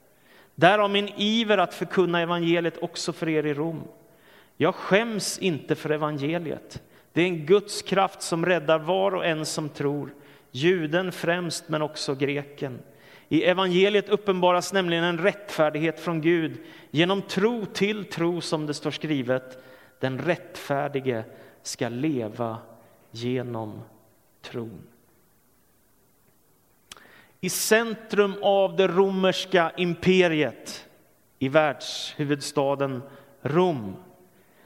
Därav 0.55 0.89
min 0.89 1.09
iver 1.17 1.57
att 1.57 1.73
förkunna 1.73 2.21
evangeliet 2.21 2.83
också 2.83 3.13
för 3.13 3.29
er 3.29 3.45
i 3.45 3.53
Rom. 3.53 3.83
Jag 4.57 4.75
skäms 4.75 5.39
inte 5.39 5.75
för 5.75 5.89
evangeliet. 5.89 6.81
Det 7.13 7.21
är 7.21 7.25
en 7.25 7.45
Guds 7.45 7.81
kraft 7.81 8.21
som 8.21 8.45
räddar 8.45 8.79
var 8.79 9.15
och 9.15 9.25
en 9.25 9.45
som 9.45 9.69
tror, 9.69 10.13
juden 10.51 11.11
främst 11.11 11.69
men 11.69 11.81
också 11.81 12.15
greken. 12.15 12.79
I 13.29 13.43
evangeliet 13.43 14.09
uppenbaras 14.09 14.73
nämligen 14.73 15.03
en 15.03 15.17
rättfärdighet 15.17 15.99
från 15.99 16.21
Gud 16.21 16.57
genom 16.91 17.21
tro 17.21 17.65
till 17.65 18.05
tro, 18.05 18.41
som 18.41 18.65
det 18.65 18.73
står 18.73 18.91
skrivet. 18.91 19.63
Den 19.99 20.19
rättfärdige 20.19 21.23
ska 21.63 21.89
leva 21.89 22.57
genom 23.11 23.81
tron. 24.41 24.81
I 27.41 27.49
centrum 27.49 28.35
av 28.41 28.75
det 28.75 28.87
romerska 28.87 29.71
imperiet, 29.77 30.85
i 31.39 31.49
världshuvudstaden 31.49 33.01
Rom, 33.41 33.95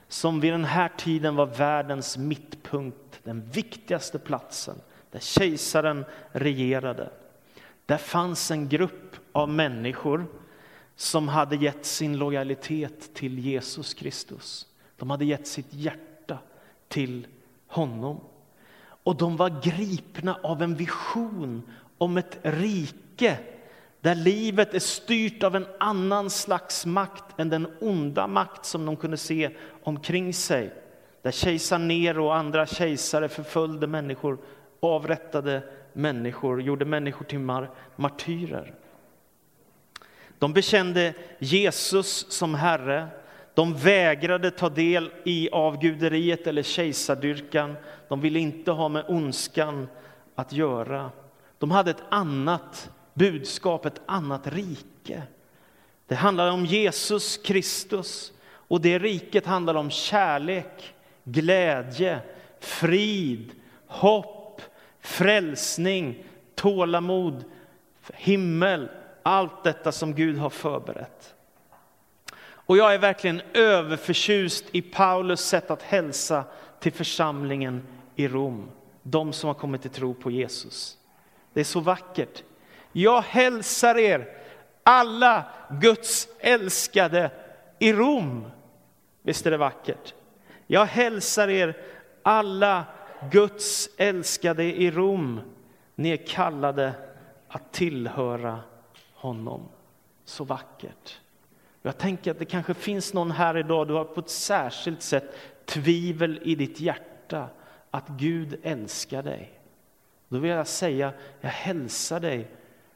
som 0.07 0.39
vid 0.39 0.53
den 0.53 0.65
här 0.65 0.91
tiden 0.97 1.35
var 1.35 1.45
världens 1.45 2.17
mittpunkt, 2.17 3.19
den 3.23 3.49
viktigaste 3.49 4.19
platsen 4.19 4.75
där 5.11 5.19
kejsaren 5.19 6.05
regerade. 6.31 7.09
Där 7.85 7.97
fanns 7.97 8.51
en 8.51 8.69
grupp 8.69 9.15
av 9.31 9.49
människor 9.49 10.25
som 10.95 11.27
hade 11.27 11.55
gett 11.55 11.85
sin 11.85 12.17
lojalitet 12.17 13.13
till 13.13 13.39
Jesus 13.39 13.93
Kristus. 13.93 14.67
De 14.97 15.09
hade 15.09 15.25
gett 15.25 15.47
sitt 15.47 15.73
hjärta 15.73 16.37
till 16.87 17.27
honom. 17.67 18.19
Och 19.03 19.15
de 19.15 19.37
var 19.37 19.61
gripna 19.61 20.39
av 20.43 20.61
en 20.61 20.75
vision 20.75 21.63
om 22.03 22.17
ett 22.17 22.39
rike 22.41 23.37
där 24.01 24.15
livet 24.15 24.73
är 24.73 24.79
styrt 24.79 25.43
av 25.43 25.55
en 25.55 25.67
annan 25.79 26.29
slags 26.29 26.85
makt 26.85 27.23
än 27.37 27.49
den 27.49 27.67
onda 27.79 28.27
makt 28.27 28.65
som 28.65 28.85
de 28.85 28.95
kunde 28.95 29.17
se 29.17 29.49
omkring 29.83 30.33
sig. 30.33 30.73
Där 31.21 31.31
kejsar 31.31 31.77
Nero 31.79 32.25
och 32.25 32.35
andra 32.35 32.65
kejsare 32.65 33.29
förföljde 33.29 33.87
människor, 33.87 34.37
avrättade 34.79 35.63
människor, 35.93 36.61
gjorde 36.61 36.85
människor 36.85 37.25
till 37.25 37.39
mar 37.39 37.69
martyrer. 37.95 38.73
De 40.39 40.53
bekände 40.53 41.13
Jesus 41.39 42.31
som 42.31 42.55
Herre. 42.55 43.07
De 43.53 43.75
vägrade 43.75 44.51
ta 44.51 44.69
del 44.69 45.11
i 45.23 45.49
avguderiet 45.51 46.47
eller 46.47 46.63
kejsardyrkan. 46.63 47.75
De 48.07 48.21
ville 48.21 48.39
inte 48.39 48.71
ha 48.71 48.89
med 48.89 49.05
ondskan 49.07 49.87
att 50.35 50.53
göra. 50.53 51.11
De 51.63 51.71
hade 51.71 51.91
ett 51.91 52.03
annat 52.09 52.91
budskap, 53.13 53.85
ett 53.85 54.01
annat 54.05 54.47
rike. 54.47 55.23
Det 56.07 56.15
handlade 56.15 56.51
om 56.51 56.65
Jesus 56.65 57.37
Kristus 57.37 58.31
och 58.45 58.81
det 58.81 58.99
riket 58.99 59.45
handlade 59.45 59.79
om 59.79 59.89
kärlek, 59.89 60.95
glädje, 61.23 62.19
frid, 62.59 63.51
hopp, 63.87 64.61
frälsning, 64.99 66.25
tålamod, 66.55 67.43
himmel, 68.13 68.89
allt 69.23 69.63
detta 69.63 69.91
som 69.91 70.15
Gud 70.15 70.37
har 70.37 70.49
förberett. 70.49 71.35
Och 72.45 72.77
jag 72.77 72.93
är 72.93 72.99
verkligen 72.99 73.41
överförtjust 73.53 74.65
i 74.71 74.81
Paulus 74.81 75.41
sätt 75.41 75.71
att 75.71 75.81
hälsa 75.81 76.43
till 76.79 76.93
församlingen 76.93 77.87
i 78.15 78.27
Rom, 78.27 78.69
de 79.03 79.33
som 79.33 79.47
har 79.47 79.53
kommit 79.53 79.81
till 79.81 79.91
tro 79.91 80.13
på 80.13 80.31
Jesus. 80.31 80.97
Det 81.53 81.59
är 81.59 81.63
så 81.63 81.79
vackert. 81.79 82.43
Jag 82.91 83.21
hälsar 83.21 83.97
er 83.97 84.37
alla 84.83 85.43
Guds 85.81 86.27
älskade 86.39 87.31
i 87.79 87.93
Rom. 87.93 88.45
Visst 89.21 89.45
är 89.45 89.51
det 89.51 89.57
vackert? 89.57 90.13
Jag 90.67 90.85
hälsar 90.85 91.47
er 91.47 91.77
alla 92.23 92.85
Guds 93.31 93.89
älskade 93.97 94.63
i 94.63 94.91
Rom. 94.91 95.39
Ni 95.95 96.09
är 96.09 96.27
kallade 96.27 96.93
att 97.47 97.73
tillhöra 97.73 98.59
honom. 99.13 99.69
Så 100.25 100.43
vackert. 100.43 101.19
Jag 101.81 101.97
tänker 101.97 102.31
att 102.31 102.39
det 102.39 102.45
kanske 102.45 102.73
finns 102.73 103.13
någon 103.13 103.31
här 103.31 103.57
idag, 103.57 103.87
du 103.87 103.93
har 103.93 104.05
på 104.05 104.19
ett 104.19 104.29
särskilt 104.29 105.01
sätt 105.01 105.35
tvivel 105.65 106.39
i 106.43 106.55
ditt 106.55 106.79
hjärta 106.79 107.47
att 107.91 108.07
Gud 108.07 108.59
älskar 108.63 109.23
dig. 109.23 109.59
Då 110.33 110.39
vill 110.39 110.51
jag 110.51 110.67
säga, 110.67 111.13
jag 111.41 111.49
hälsar 111.49 112.19
dig, 112.19 112.47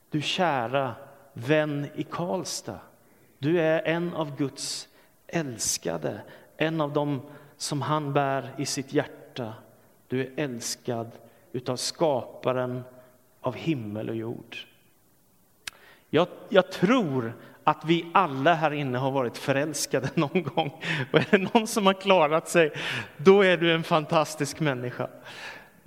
du 0.09 0.21
kära 0.21 0.95
vän 1.33 1.87
i 1.95 2.03
Karlstad. 2.03 2.79
Du 3.37 3.61
är 3.61 3.81
en 3.87 4.13
av 4.13 4.37
Guds 4.37 4.87
älskade, 5.27 6.21
en 6.57 6.81
av 6.81 6.93
dem 6.93 7.21
som 7.57 7.81
han 7.81 8.13
bär 8.13 8.55
i 8.57 8.65
sitt 8.65 8.93
hjärta. 8.93 9.53
Du 10.07 10.21
är 10.21 10.31
älskad 10.35 11.11
utav 11.51 11.75
skaparen 11.75 12.83
av 13.41 13.55
himmel 13.55 14.09
och 14.09 14.15
jord. 14.15 14.57
Jag, 16.09 16.27
jag, 16.49 16.71
tror 16.71 17.33
att 17.63 17.85
vi 17.85 18.11
alla 18.13 18.53
här 18.53 18.73
inne 18.73 18.97
har 18.97 19.11
varit 19.11 19.37
förälskade 19.37 20.09
någon 20.15 20.43
gång. 20.43 20.83
Och 21.11 21.19
är 21.19 21.27
det 21.31 21.53
någon 21.53 21.67
som 21.67 21.85
har 21.85 21.93
klarat 21.93 22.49
sig, 22.49 22.71
då 23.17 23.41
är 23.41 23.57
du 23.57 23.73
en 23.73 23.83
fantastisk 23.83 24.59
människa. 24.59 25.09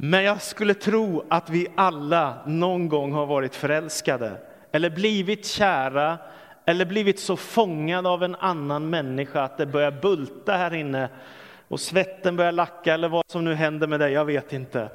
Men 0.02 0.24
jag 0.24 0.42
skulle 0.42 0.74
tro 0.74 1.24
att 1.28 1.50
vi 1.50 1.68
alla 1.74 2.34
någon 2.46 2.88
gång 2.88 3.12
har 3.12 3.26
varit 3.26 3.54
förälskade 3.54 4.32
eller 4.72 4.90
blivit 4.90 5.46
kära 5.46 6.18
eller 6.66 6.84
blivit 6.84 7.20
så 7.20 7.36
fångade 7.36 8.08
av 8.08 8.22
en 8.22 8.34
annan 8.34 8.90
människa 8.90 9.42
att 9.42 9.58
det 9.58 9.66
börjar 9.66 9.90
bulta 9.90 10.52
här 10.52 10.74
inne 10.74 11.08
och 11.68 11.80
svetten 11.80 12.36
börjar 12.36 12.52
lacka 12.52 12.94
eller 12.94 13.08
vad 13.08 13.24
som 13.26 13.44
nu 13.44 13.54
händer 13.54 13.86
med 13.86 14.00
dig, 14.00 14.12
jag 14.12 14.24
vet 14.24 14.52
inte. 14.52 14.88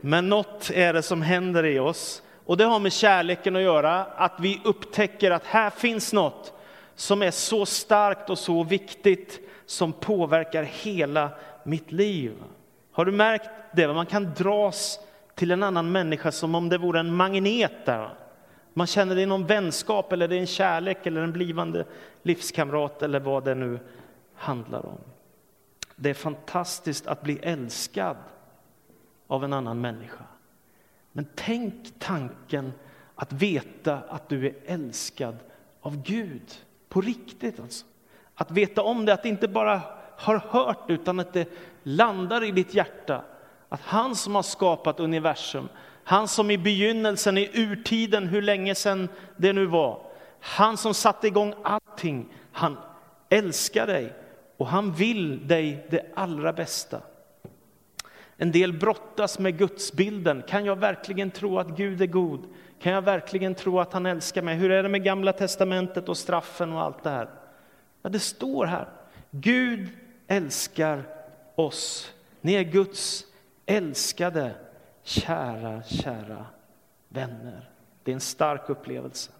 Men 0.00 0.28
något 0.28 0.70
är 0.74 0.92
det 0.92 1.02
som 1.02 1.22
händer 1.22 1.64
i 1.64 1.78
oss 1.78 2.22
och 2.44 2.56
det 2.56 2.64
har 2.64 2.78
med 2.78 2.92
kärleken 2.92 3.56
att 3.56 3.62
göra, 3.62 4.04
att 4.04 4.34
vi 4.40 4.60
upptäcker 4.64 5.30
att 5.30 5.44
här 5.44 5.70
finns 5.70 6.12
något 6.12 6.52
som 6.94 7.22
är 7.22 7.30
så 7.30 7.66
starkt 7.66 8.30
och 8.30 8.38
så 8.38 8.64
viktigt 8.64 9.40
som 9.66 9.92
påverkar 9.92 10.62
hela 10.62 11.30
mitt 11.64 11.92
liv. 11.92 12.32
Har 12.92 13.04
du 13.04 13.12
märkt 13.12 13.50
det? 13.72 13.88
Man 13.88 14.06
kan 14.06 14.34
dras 14.34 14.98
till 15.34 15.50
en 15.50 15.62
annan 15.62 15.92
människa 15.92 16.32
som 16.32 16.54
om 16.54 16.68
det 16.68 16.78
vore 16.78 17.00
en 17.00 17.14
magnet 17.14 17.86
där. 17.86 18.14
Man 18.74 18.86
känner 18.86 19.14
det 19.14 19.22
i 19.22 19.26
någon 19.26 19.46
vänskap, 19.46 20.12
eller 20.12 20.28
det 20.28 20.36
är 20.36 20.40
en 20.40 20.46
kärlek 20.46 21.06
eller 21.06 21.20
en 21.20 21.32
blivande 21.32 21.84
livskamrat 22.22 23.02
eller 23.02 23.20
vad 23.20 23.44
det 23.44 23.54
nu 23.54 23.78
handlar 24.34 24.86
om. 24.86 24.98
Det 25.96 26.10
är 26.10 26.14
fantastiskt 26.14 27.06
att 27.06 27.22
bli 27.22 27.38
älskad 27.42 28.16
av 29.26 29.44
en 29.44 29.52
annan 29.52 29.80
människa. 29.80 30.24
Men 31.12 31.26
tänk 31.34 31.74
tanken 31.98 32.72
att 33.14 33.32
veta 33.32 33.98
att 34.08 34.28
du 34.28 34.46
är 34.46 34.54
älskad 34.66 35.36
av 35.80 36.02
Gud, 36.02 36.54
på 36.88 37.00
riktigt 37.00 37.60
alltså. 37.60 37.86
Att 38.34 38.50
veta 38.50 38.82
om 38.82 39.04
det, 39.04 39.12
att 39.12 39.22
det 39.22 39.28
inte 39.28 39.48
bara 39.48 39.82
har 40.22 40.42
hört 40.48 40.84
utan 40.90 41.20
att 41.20 41.32
det 41.32 41.48
landar 41.82 42.44
i 42.44 42.50
ditt 42.50 42.74
hjärta. 42.74 43.24
Att 43.68 43.80
han 43.80 44.16
som 44.16 44.34
har 44.34 44.42
skapat 44.42 45.00
universum, 45.00 45.68
han 46.04 46.28
som 46.28 46.50
i 46.50 46.58
begynnelsen, 46.58 47.38
i 47.38 47.50
urtiden, 47.54 48.26
hur 48.26 48.42
länge 48.42 48.74
sedan 48.74 49.08
det 49.36 49.52
nu 49.52 49.66
var, 49.66 50.00
han 50.40 50.76
som 50.76 50.94
satte 50.94 51.26
igång 51.26 51.54
allting, 51.62 52.28
han 52.52 52.76
älskar 53.28 53.86
dig 53.86 54.12
och 54.56 54.66
han 54.66 54.92
vill 54.92 55.48
dig 55.48 55.86
det 55.90 56.06
allra 56.14 56.52
bästa. 56.52 57.00
En 58.36 58.52
del 58.52 58.72
brottas 58.72 59.38
med 59.38 59.58
gudsbilden. 59.58 60.42
Kan 60.48 60.64
jag 60.64 60.76
verkligen 60.76 61.30
tro 61.30 61.58
att 61.58 61.68
Gud 61.68 62.02
är 62.02 62.06
god? 62.06 62.40
Kan 62.80 62.92
jag 62.92 63.02
verkligen 63.02 63.54
tro 63.54 63.80
att 63.80 63.92
han 63.92 64.06
älskar 64.06 64.42
mig? 64.42 64.54
Hur 64.54 64.70
är 64.70 64.82
det 64.82 64.88
med 64.88 65.04
Gamla 65.04 65.32
testamentet 65.32 66.08
och 66.08 66.16
straffen 66.16 66.72
och 66.72 66.82
allt 66.82 67.02
det 67.02 67.10
här? 67.10 67.28
Ja, 68.02 68.10
det 68.10 68.18
står 68.18 68.66
här. 68.66 68.88
Gud 69.30 69.88
älskar 70.32 71.02
oss. 71.54 72.12
Ni 72.40 72.54
är 72.54 72.62
Guds 72.62 73.26
älskade, 73.66 74.54
kära, 75.02 75.82
kära 75.82 76.46
vänner. 77.08 77.70
Det 78.02 78.10
är 78.10 78.14
en 78.14 78.20
stark 78.20 78.70
upplevelse. 78.70 79.30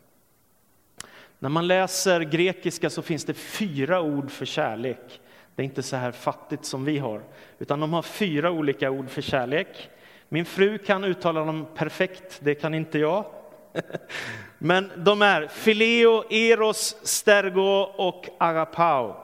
När 1.39 1.49
man 1.49 1.67
läser 1.67 2.21
grekiska 2.21 2.91
så 2.91 3.03
finns 3.03 3.25
det 3.25 3.35
fyra 3.35 4.01
ord 4.01 4.31
för 4.31 4.47
kärlek. 4.47 5.21
Det 5.55 5.63
är 5.63 5.65
inte 5.65 5.83
så 5.83 5.97
här 5.97 6.13
fattigt 6.13 6.65
som 6.65 6.85
vi 6.85 6.99
har, 6.99 7.23
utan 7.59 7.81
de 7.81 7.93
har 7.93 8.03
fyra 8.03 8.51
olika 8.51 8.91
ord 8.91 9.11
för 9.11 9.23
kärlek. 9.23 9.91
Min 10.29 10.45
fru 10.45 10.79
kan 10.79 11.05
uttala 11.05 11.45
dem 11.45 11.67
perfekt, 11.75 12.41
det 12.43 12.55
kan 12.55 12.75
inte 12.75 12.99
jag. 12.99 13.25
Men 14.59 14.91
de 14.97 15.23
är 15.23 15.47
fileo, 15.47 16.33
eros, 16.33 16.97
stergo 17.03 17.83
och 17.97 18.29
agapao. 18.39 19.22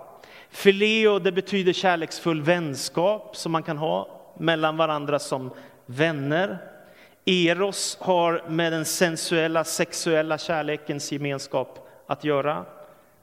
Fileo 0.59 1.19
det 1.19 1.33
betyder 1.33 1.73
kärleksfull 1.73 2.43
vänskap 2.43 3.37
som 3.37 3.53
man 3.53 3.63
kan 3.63 3.79
ha 3.79 4.09
mellan 4.39 4.77
varandra 4.77 5.19
som 5.19 5.51
vänner. 5.87 6.59
Eros 7.25 7.99
har 8.01 8.45
med 8.49 8.73
den 8.73 8.85
sensuella, 8.85 9.65
sexuella 9.65 10.39
kärlekens 10.39 11.13
gemenskap 11.13 11.89
att 12.07 12.25
göra. 12.25 12.65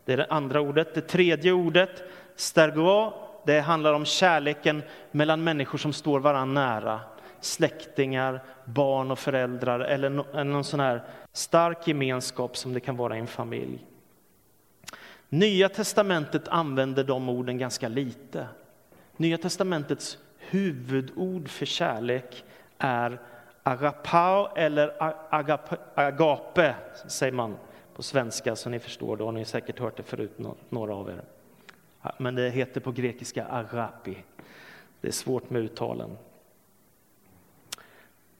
Det 0.05 0.13
är 0.13 0.17
det 0.17 0.25
andra 0.29 0.61
ordet. 0.61 0.93
Det 0.93 1.01
tredje 1.01 1.51
ordet, 1.51 2.03
stergoa, 2.35 3.13
det 3.45 3.59
handlar 3.59 3.93
om 3.93 4.05
kärleken 4.05 4.83
mellan 5.11 5.43
människor 5.43 5.77
som 5.77 5.93
står 5.93 6.19
varandra 6.19 6.61
nära. 6.61 6.99
Släktingar, 7.41 8.43
barn 8.65 9.11
och 9.11 9.19
föräldrar 9.19 9.79
eller 9.79 10.09
någon 10.43 10.63
sån 10.63 10.79
här 10.79 11.03
stark 11.33 11.87
gemenskap 11.87 12.57
som 12.57 12.73
det 12.73 12.79
kan 12.79 12.97
vara 12.97 13.15
i 13.15 13.19
en 13.19 13.27
familj. 13.27 13.85
Nya 15.35 15.69
testamentet 15.69 16.47
använder 16.47 17.03
de 17.03 17.29
orden 17.29 17.57
ganska 17.57 17.87
lite. 17.87 18.47
Nya 19.17 19.37
testamentets 19.37 20.17
huvudord 20.37 21.49
för 21.49 21.65
kärlek 21.65 22.43
är 22.77 23.21
agapao 23.63 24.55
eller 24.55 25.13
agape, 25.95 26.75
säger 27.07 27.33
man 27.33 27.57
på 27.95 28.03
svenska, 28.03 28.55
så 28.55 28.69
ni 28.69 28.79
förstår. 28.79 29.17
Då 29.17 29.25
har 29.25 29.31
ni 29.31 29.45
säkert 29.45 29.79
hört 29.79 29.97
det 29.97 30.03
förut, 30.03 30.39
några 30.69 30.95
av 30.95 31.09
er. 31.09 31.21
Men 32.17 32.35
det 32.35 32.49
heter 32.49 32.81
på 32.81 32.91
grekiska 32.91 33.45
agapi. 33.45 34.17
Det 35.01 35.07
är 35.07 35.11
svårt 35.11 35.49
med 35.49 35.61
uttalen. 35.61 36.17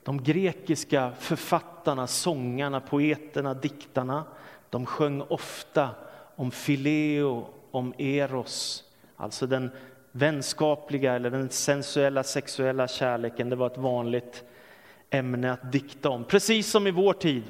De 0.04 0.24
grekiska 0.24 1.12
författarna, 1.20 2.08
sångarna, 2.08 2.80
poeterna, 2.82 3.54
diktarna, 3.54 4.24
de 4.70 4.86
sjöng 4.86 5.22
ofta 5.22 5.90
om 6.36 6.52
fileo, 6.52 7.48
om 7.72 7.94
eros, 7.98 8.84
alltså 9.18 9.48
den 9.48 9.72
vänskapliga 10.12 11.14
eller 11.14 11.30
den 11.30 11.50
sensuella 11.50 12.24
sexuella 12.24 12.88
kärleken. 12.88 13.50
Det 13.50 13.56
var 13.56 13.68
ett 13.68 13.78
vanligt 13.78 14.44
ämne 15.10 15.52
att 15.52 15.72
dikta 15.72 16.10
om, 16.10 16.24
precis 16.24 16.72
som 16.72 16.88
i 16.88 16.92
vår 16.92 17.14
tid. 17.14 17.44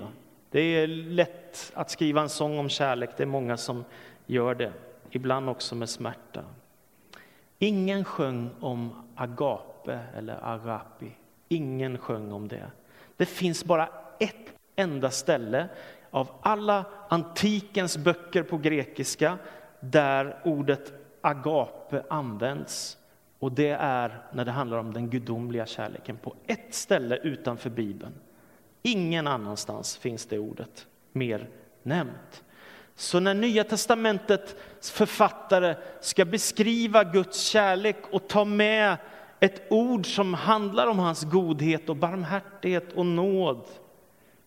Det 0.51 0.59
är 0.59 0.87
lätt 0.87 1.71
att 1.73 1.91
skriva 1.91 2.21
en 2.21 2.29
sång 2.29 2.59
om 2.59 2.69
kärlek, 2.69 3.09
det 3.17 3.23
är 3.23 3.27
många 3.27 3.57
som 3.57 3.85
gör 4.25 4.55
det, 4.55 4.71
ibland 5.09 5.49
också 5.49 5.75
med 5.75 5.89
smärta. 5.89 6.41
Ingen 7.59 8.05
sjöng 8.05 8.49
om 8.59 9.03
agape 9.15 9.99
eller 10.17 10.53
agapi. 10.53 11.11
Ingen 11.47 11.97
sjöng 11.97 12.31
om 12.31 12.47
det. 12.47 12.71
Det 13.17 13.25
finns 13.25 13.65
bara 13.65 13.89
ett 14.19 14.53
enda 14.75 15.11
ställe 15.11 15.67
av 16.15 16.29
alla 16.41 16.85
antikens 17.09 17.97
böcker 17.97 18.43
på 18.43 18.57
grekiska 18.57 19.37
där 19.79 20.41
ordet 20.43 20.93
agape 21.21 22.03
används. 22.09 22.97
Och 23.39 23.51
det 23.51 23.69
är 23.69 24.23
när 24.33 24.45
det 24.45 24.51
handlar 24.51 24.77
om 24.77 24.93
den 24.93 25.09
gudomliga 25.09 25.65
kärleken 25.65 26.17
på 26.17 26.35
ett 26.47 26.73
ställe 26.73 27.17
utanför 27.17 27.69
Bibeln. 27.69 28.13
Ingen 28.81 29.27
annanstans 29.27 29.97
finns 29.97 30.25
det 30.25 30.39
ordet 30.39 30.87
mer 31.11 31.49
nämnt. 31.83 32.43
Så 32.95 33.19
när 33.19 33.33
Nya 33.33 33.63
testamentets 33.63 34.91
författare 34.91 35.75
ska 36.01 36.25
beskriva 36.25 37.03
Guds 37.03 37.41
kärlek 37.41 37.97
och 38.11 38.27
ta 38.27 38.45
med 38.45 38.97
ett 39.39 39.61
ord 39.69 40.15
som 40.15 40.33
handlar 40.33 40.87
om 40.87 40.99
hans 40.99 41.23
godhet 41.23 41.89
och 41.89 41.95
barmhärtighet 41.95 42.93
och 42.93 43.05
nåd, 43.05 43.65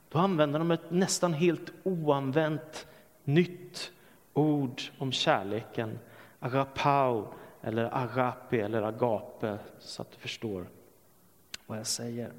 då 0.08 0.18
använder 0.18 0.58
de 0.58 0.70
ett 0.70 0.90
nästan 0.90 1.32
helt 1.32 1.72
oanvänt 1.82 2.86
nytt 3.24 3.92
ord 4.34 4.82
om 4.98 5.12
kärleken, 5.12 5.98
'Agapao', 6.40 7.32
eller 7.62 7.96
agape 7.96 8.60
eller 8.60 8.82
agape, 8.82 9.58
så 9.78 10.02
att 10.02 10.10
du 10.10 10.18
förstår 10.18 10.66
vad 11.66 11.78
jag 11.78 11.86
säger. 11.86 12.32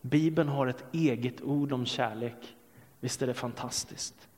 Bibeln 0.00 0.48
har 0.48 0.66
ett 0.66 0.84
eget 0.92 1.42
ord 1.42 1.72
om 1.72 1.86
kärlek. 1.86 2.56
Visst 3.00 3.22
är 3.22 3.26
det 3.26 3.34
fantastiskt? 3.34 4.28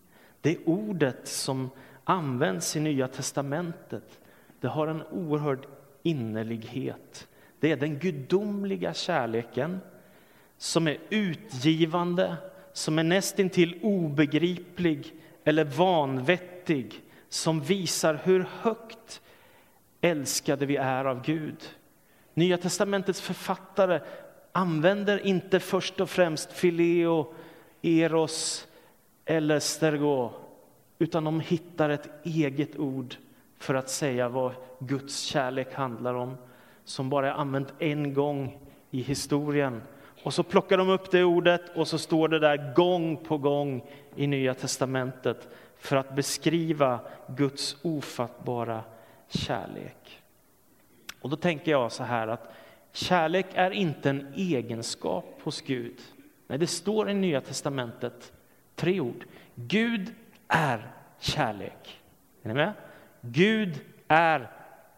Det 0.40 0.58
ordet 0.66 1.28
som 1.28 1.70
används 2.04 2.76
i 2.76 2.80
Nya 2.80 3.08
testamentet, 3.08 4.20
det 4.60 4.68
har 4.68 4.86
en 4.86 5.02
oerhörd 5.02 5.66
innerlighet. 6.02 7.28
Det 7.60 7.72
är 7.72 7.76
den 7.76 7.98
gudomliga 7.98 8.94
kärleken 8.94 9.80
som 10.62 10.88
är 10.88 10.98
utgivande, 11.11 12.37
som 12.72 12.98
är 12.98 13.03
nästintill 13.03 13.79
obegriplig 13.83 15.14
eller 15.44 15.64
vanvettig, 15.64 17.01
som 17.29 17.61
visar 17.61 18.20
hur 18.25 18.46
högt 18.61 19.20
älskade 20.01 20.66
vi 20.66 20.77
är 20.77 21.05
av 21.05 21.22
Gud. 21.25 21.57
Nya 22.35 22.59
testamentets 22.59 23.20
författare 23.20 24.01
använder 24.53 25.27
inte 25.27 25.61
först 25.61 26.01
och 26.01 26.11
främst 26.11 26.53
fileo, 26.53 27.35
eros 27.83 28.66
eller 29.25 29.59
stergo, 29.59 30.31
utan 30.98 31.25
de 31.25 31.40
hittar 31.40 31.88
ett 31.88 32.27
eget 32.27 32.77
ord 32.77 33.14
för 33.59 33.75
att 33.75 33.90
säga 33.90 34.29
vad 34.29 34.53
Guds 34.79 35.20
kärlek 35.20 35.75
handlar 35.75 36.14
om, 36.14 36.37
som 36.85 37.11
bara 37.11 37.29
är 37.29 37.35
använt 37.35 37.75
en 37.79 38.14
gång 38.14 38.59
i 38.90 39.03
historien. 39.03 39.83
Och 40.22 40.35
så 40.35 40.42
plockar 40.42 40.78
de 40.78 40.88
upp 40.88 41.11
det 41.11 41.24
ordet 41.24 41.76
och 41.76 41.88
så 41.88 41.98
står 41.98 42.28
det 42.28 42.38
där 42.38 42.74
gång 42.74 43.16
på 43.16 43.38
gång 43.38 43.87
i 44.16 44.26
Nya 44.26 44.54
testamentet 44.54 45.48
för 45.78 45.96
att 45.96 46.14
beskriva 46.14 47.00
Guds 47.26 47.76
ofattbara 47.82 48.85
kärlek. 49.28 50.22
Och 51.20 51.30
då 51.30 51.37
tänker 51.37 51.70
jag 51.70 51.92
så 51.92 52.02
här 52.02 52.28
att 52.28 52.54
kärlek 52.92 53.46
är 53.54 53.70
inte 53.70 54.11
en 54.11 54.32
egenskap 54.37 55.40
hos 55.42 55.61
Gud. 55.61 56.00
Nej, 56.46 56.58
det 56.58 56.66
står 56.66 57.11
i 57.11 57.14
Nya 57.14 57.40
testamentet 57.40 58.32
tre 58.74 59.00
ord. 59.00 59.24
Gud 59.54 60.14
är 60.48 60.90
kärlek. 61.18 62.00
Är 62.42 62.48
ni 62.48 62.54
med? 62.54 62.72
Gud 63.20 63.80
är 64.08 64.50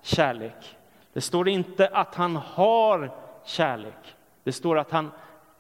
kärlek. 0.03 0.77
Det 1.13 1.21
står 1.21 1.49
inte 1.49 1.89
att 1.89 2.15
han 2.15 2.37
har 2.37 3.11
kärlek. 3.45 4.14
Det 4.45 4.53
står 4.53 4.79
att 4.79 4.91
han 4.91 5.11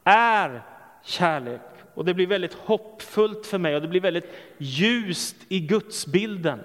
är 0.05 0.62
kärlek. 1.03 1.61
Och 1.94 2.05
det 2.05 2.14
blir 2.14 2.27
väldigt 2.27 2.55
hoppfullt 2.55 3.47
för 3.47 3.59
mig 3.59 3.75
och 3.75 3.83
det 3.83 3.88
blir 3.88 4.01
väldigt 4.01 4.33
ljust 4.59 5.37
i 5.49 5.61
gudsbilden. 5.61 6.61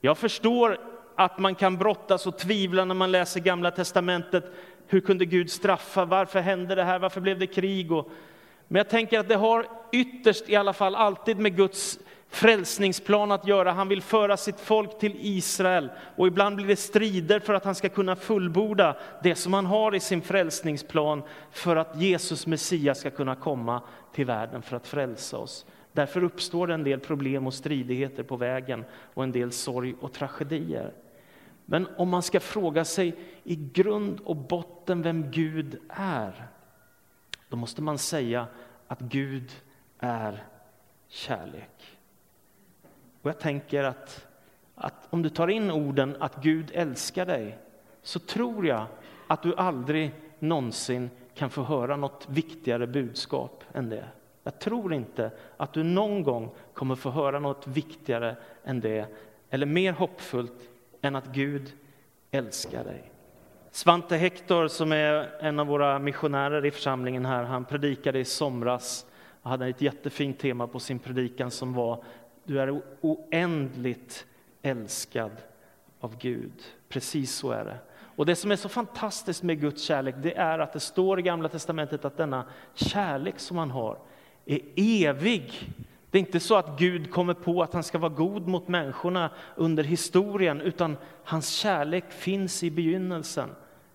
Jag 0.00 0.18
förstår 0.18 0.78
att 1.16 1.38
man 1.38 1.54
kan 1.54 1.76
brottas 1.76 2.26
och 2.26 2.38
tvivla 2.38 2.84
när 2.84 2.94
man 2.94 3.12
läser 3.12 3.40
Gamla 3.40 3.70
testamentet. 3.70 4.44
Hur 4.86 5.00
kunde 5.00 5.24
Gud 5.24 5.50
straffa? 5.50 6.04
Varför 6.04 6.40
hände 6.40 6.74
det 6.74 6.84
här? 6.84 6.98
Varför 6.98 7.20
blev 7.20 7.38
det 7.38 7.46
krig? 7.46 7.92
Och, 7.92 8.10
men 8.68 8.76
jag 8.78 8.88
tänker 8.88 9.18
att 9.18 9.28
det 9.28 9.36
har 9.36 9.66
ytterst 9.92 10.48
i 10.48 10.56
alla 10.56 10.72
fall 10.72 10.94
alltid 10.94 11.38
med 11.38 11.56
Guds 11.56 11.98
frälsningsplan 12.30 13.32
att 13.32 13.46
göra. 13.46 13.72
Han 13.72 13.88
vill 13.88 14.02
föra 14.02 14.36
sitt 14.36 14.60
folk 14.60 14.98
till 14.98 15.16
Israel 15.20 15.90
och 16.16 16.26
ibland 16.26 16.56
blir 16.56 16.66
det 16.66 16.76
strider 16.76 17.40
för 17.40 17.54
att 17.54 17.64
han 17.64 17.74
ska 17.74 17.88
kunna 17.88 18.16
fullborda 18.16 18.96
det 19.22 19.34
som 19.34 19.54
han 19.54 19.66
har 19.66 19.94
i 19.94 20.00
sin 20.00 20.22
frälsningsplan 20.22 21.22
för 21.50 21.76
att 21.76 22.00
Jesus 22.00 22.46
Messias 22.46 23.00
ska 23.00 23.10
kunna 23.10 23.34
komma 23.34 23.82
till 24.12 24.26
världen 24.26 24.62
för 24.62 24.76
att 24.76 24.86
frälsa 24.86 25.38
oss. 25.38 25.66
Därför 25.92 26.24
uppstår 26.24 26.66
det 26.66 26.74
en 26.74 26.84
del 26.84 27.00
problem 27.00 27.46
och 27.46 27.54
stridigheter 27.54 28.22
på 28.22 28.36
vägen 28.36 28.84
och 29.14 29.24
en 29.24 29.32
del 29.32 29.52
sorg 29.52 29.94
och 30.00 30.12
tragedier. 30.12 30.92
Men 31.64 31.88
om 31.96 32.08
man 32.08 32.22
ska 32.22 32.40
fråga 32.40 32.84
sig 32.84 33.14
i 33.44 33.56
grund 33.56 34.20
och 34.20 34.36
botten 34.36 35.02
vem 35.02 35.30
Gud 35.30 35.78
är, 35.88 36.48
då 37.48 37.56
måste 37.56 37.82
man 37.82 37.98
säga 37.98 38.46
att 38.86 39.00
Gud 39.00 39.52
är 39.98 40.44
kärlek. 41.08 41.99
Och 43.22 43.30
jag 43.30 43.38
tänker 43.38 43.84
att, 43.84 44.26
att 44.74 45.08
om 45.10 45.22
du 45.22 45.28
tar 45.28 45.48
in 45.48 45.70
orden 45.70 46.16
att 46.20 46.42
Gud 46.42 46.70
älskar 46.74 47.26
dig, 47.26 47.58
så 48.02 48.18
tror 48.18 48.66
jag 48.66 48.86
att 49.26 49.42
du 49.42 49.54
aldrig 49.54 50.12
någonsin 50.38 51.10
kan 51.34 51.50
få 51.50 51.62
höra 51.62 51.96
något 51.96 52.26
viktigare 52.28 52.86
budskap 52.86 53.64
än 53.72 53.88
det. 53.88 54.04
Jag 54.44 54.58
tror 54.58 54.94
inte 54.94 55.30
att 55.56 55.72
du 55.72 55.82
någon 55.82 56.22
gång 56.22 56.50
kommer 56.74 56.94
få 56.94 57.10
höra 57.10 57.38
något 57.38 57.66
viktigare 57.66 58.36
än 58.64 58.80
det, 58.80 59.06
eller 59.50 59.66
mer 59.66 59.92
hoppfullt 59.92 60.68
än 61.02 61.16
att 61.16 61.26
Gud 61.26 61.72
älskar 62.30 62.84
dig. 62.84 63.10
Svante 63.70 64.16
Hector, 64.16 64.68
som 64.68 64.92
är 64.92 65.28
en 65.40 65.60
av 65.60 65.66
våra 65.66 65.98
missionärer 65.98 66.66
i 66.66 66.70
församlingen 66.70 67.26
här, 67.26 67.44
han 67.44 67.64
predikade 67.64 68.18
i 68.18 68.24
somras 68.24 69.06
och 69.42 69.50
hade 69.50 69.66
ett 69.66 69.82
jättefint 69.82 70.38
tema 70.38 70.66
på 70.66 70.78
sin 70.78 70.98
predikan 70.98 71.50
som 71.50 71.74
var 71.74 72.04
du 72.50 72.60
är 72.60 72.82
oändligt 73.00 74.26
älskad 74.62 75.30
av 76.00 76.18
Gud. 76.18 76.52
Precis 76.88 77.34
så 77.34 77.50
är 77.50 77.64
det. 77.64 77.78
Och 78.16 78.26
det 78.26 78.36
som 78.36 78.50
är 78.50 78.56
så 78.56 78.68
fantastiskt 78.68 79.42
med 79.42 79.60
Guds 79.60 79.82
kärlek, 79.82 80.14
det 80.18 80.36
är 80.36 80.58
att 80.58 80.72
det 80.72 80.80
står 80.80 81.18
i 81.18 81.22
Gamla 81.22 81.48
Testamentet 81.48 82.04
att 82.04 82.16
denna 82.16 82.44
kärlek 82.74 83.38
som 83.38 83.58
han 83.58 83.70
har 83.70 83.98
är 84.46 84.60
evig. 84.76 85.72
Det 86.10 86.18
är 86.18 86.20
inte 86.20 86.40
så 86.40 86.56
att 86.56 86.78
Gud 86.78 87.10
kommer 87.10 87.34
på 87.34 87.62
att 87.62 87.72
han 87.72 87.82
ska 87.82 87.98
vara 87.98 88.12
god 88.12 88.48
mot 88.48 88.68
människorna 88.68 89.30
under 89.56 89.84
historien, 89.84 90.60
utan 90.60 90.96
hans 91.24 91.48
kärlek 91.48 92.12
finns 92.12 92.62
i 92.62 92.70
begynnelsen. 92.70 93.50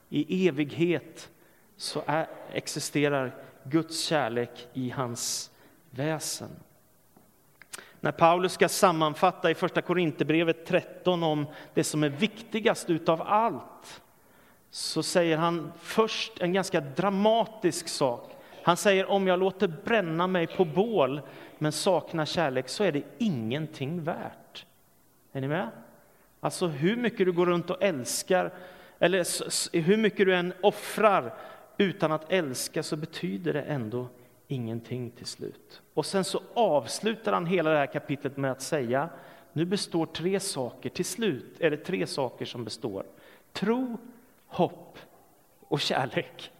I 0.09 0.47
evighet 0.47 1.29
så 1.77 2.03
är, 2.05 2.27
existerar 2.53 3.35
Guds 3.63 4.03
kärlek 4.03 4.67
i 4.73 4.89
hans 4.89 5.51
väsen. 5.89 6.49
När 8.05 8.11
Paulus 8.11 8.53
ska 8.53 8.69
sammanfatta 8.69 9.51
i 9.51 9.55
Första 9.55 9.81
Korinthierbrevet 9.81 10.65
13 10.65 11.23
om 11.23 11.45
det 11.73 11.83
som 11.83 12.03
är 12.03 12.09
viktigast 12.09 12.89
utav 12.89 13.21
allt, 13.21 14.01
så 14.69 15.03
säger 15.03 15.37
han 15.37 15.71
först 15.81 16.41
en 16.41 16.53
ganska 16.53 16.81
dramatisk 16.81 17.87
sak. 17.87 18.35
Han 18.63 18.77
säger 18.77 19.05
om 19.05 19.27
jag 19.27 19.39
låter 19.39 19.67
bränna 19.67 20.27
mig 20.27 20.47
på 20.47 20.65
bål 20.65 21.21
men 21.57 21.71
saknar 21.71 22.25
kärlek 22.25 22.69
så 22.69 22.83
är 22.83 22.91
det 22.91 23.03
ingenting 23.17 24.03
värt. 24.03 24.65
Är 25.31 25.41
ni 25.41 25.47
med? 25.47 25.69
Alltså 26.39 26.67
hur 26.67 26.95
mycket 26.95 27.25
du 27.25 27.31
går 27.31 27.45
runt 27.45 27.69
och 27.69 27.83
älskar, 27.83 28.53
eller 28.99 29.81
hur 29.81 29.97
mycket 29.97 30.25
du 30.25 30.35
än 30.35 30.53
offrar 30.61 31.33
utan 31.77 32.11
att 32.11 32.31
älska 32.31 32.83
så 32.83 32.95
betyder 32.95 33.53
det 33.53 33.61
ändå 33.61 34.07
ingenting 34.47 35.11
till 35.11 35.25
slut. 35.25 35.81
Och 35.95 36.05
sen 36.05 36.23
så 36.23 36.41
avslutar 36.53 37.33
han 37.33 37.45
hela 37.45 37.69
det 37.69 37.77
här 37.77 37.85
kapitlet 37.85 38.37
med 38.37 38.51
att 38.51 38.61
säga, 38.61 39.09
nu 39.53 39.65
består 39.65 40.05
tre 40.05 40.39
saker, 40.39 40.89
till 40.89 41.05
slut 41.05 41.55
är 41.59 41.71
det 41.71 41.77
tre 41.77 42.07
saker 42.07 42.45
som 42.45 42.63
består. 42.63 43.05
Tro, 43.53 43.97
hopp 44.47 44.97
och 45.59 45.79
kärlek. 45.79 46.51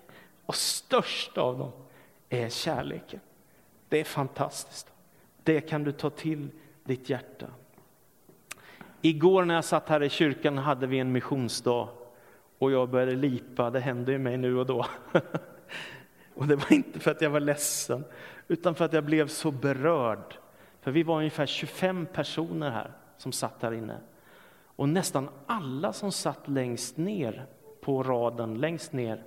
Och 0.46 0.56
störst 0.56 1.38
av 1.38 1.58
dem 1.58 1.72
är 2.30 2.50
kärleken. 2.50 3.20
Det 3.90 4.00
är 4.00 4.04
fantastiskt. 4.04 4.92
Det 5.44 5.62
kan 5.62 5.84
du 5.84 5.92
ta 5.92 6.10
till 6.10 6.50
ditt 6.84 7.10
hjärta. 7.10 7.48
Igår 9.02 9.46
när 9.46 9.56
jag 9.56 9.66
satt 9.66 9.90
här 9.90 10.04
i 10.04 10.10
kyrkan 10.10 10.58
hade 10.58 10.88
vi 10.88 11.00
en 11.00 11.12
missionsdag 11.12 11.90
och 12.58 12.72
jag 12.72 12.90
började 12.90 13.16
lipa. 13.16 13.70
Det 13.70 13.80
händer 13.80 14.14
ju 14.14 14.20
mig 14.20 14.38
nu 14.38 14.58
och 14.58 14.66
då. 14.66 14.86
och 16.36 16.48
det 16.48 16.56
var 16.56 16.74
inte 16.74 17.00
för 17.00 17.12
att 17.12 17.22
jag 17.22 17.30
var 17.30 17.40
ledsen, 17.40 18.04
utan 18.48 18.76
för 18.76 18.86
att 18.86 18.94
jag 18.94 19.06
blev 19.06 19.28
så 19.28 19.52
berörd. 19.52 20.36
För 20.82 20.92
vi 20.92 21.04
var 21.04 21.18
ungefär 21.18 21.46
25 21.46 22.06
personer 22.06 22.72
här 22.72 22.92
som 23.18 23.32
satt 23.32 23.62
här 23.62 23.72
inne. 23.72 23.98
Och 24.76 24.90
nästan 24.90 25.30
alla 25.46 25.94
som 25.94 26.12
satt 26.12 26.48
längst 26.48 26.98
ner 26.98 27.46
på 27.82 28.04
raden, 28.04 28.54
längst 28.54 28.94
ner, 28.94 29.24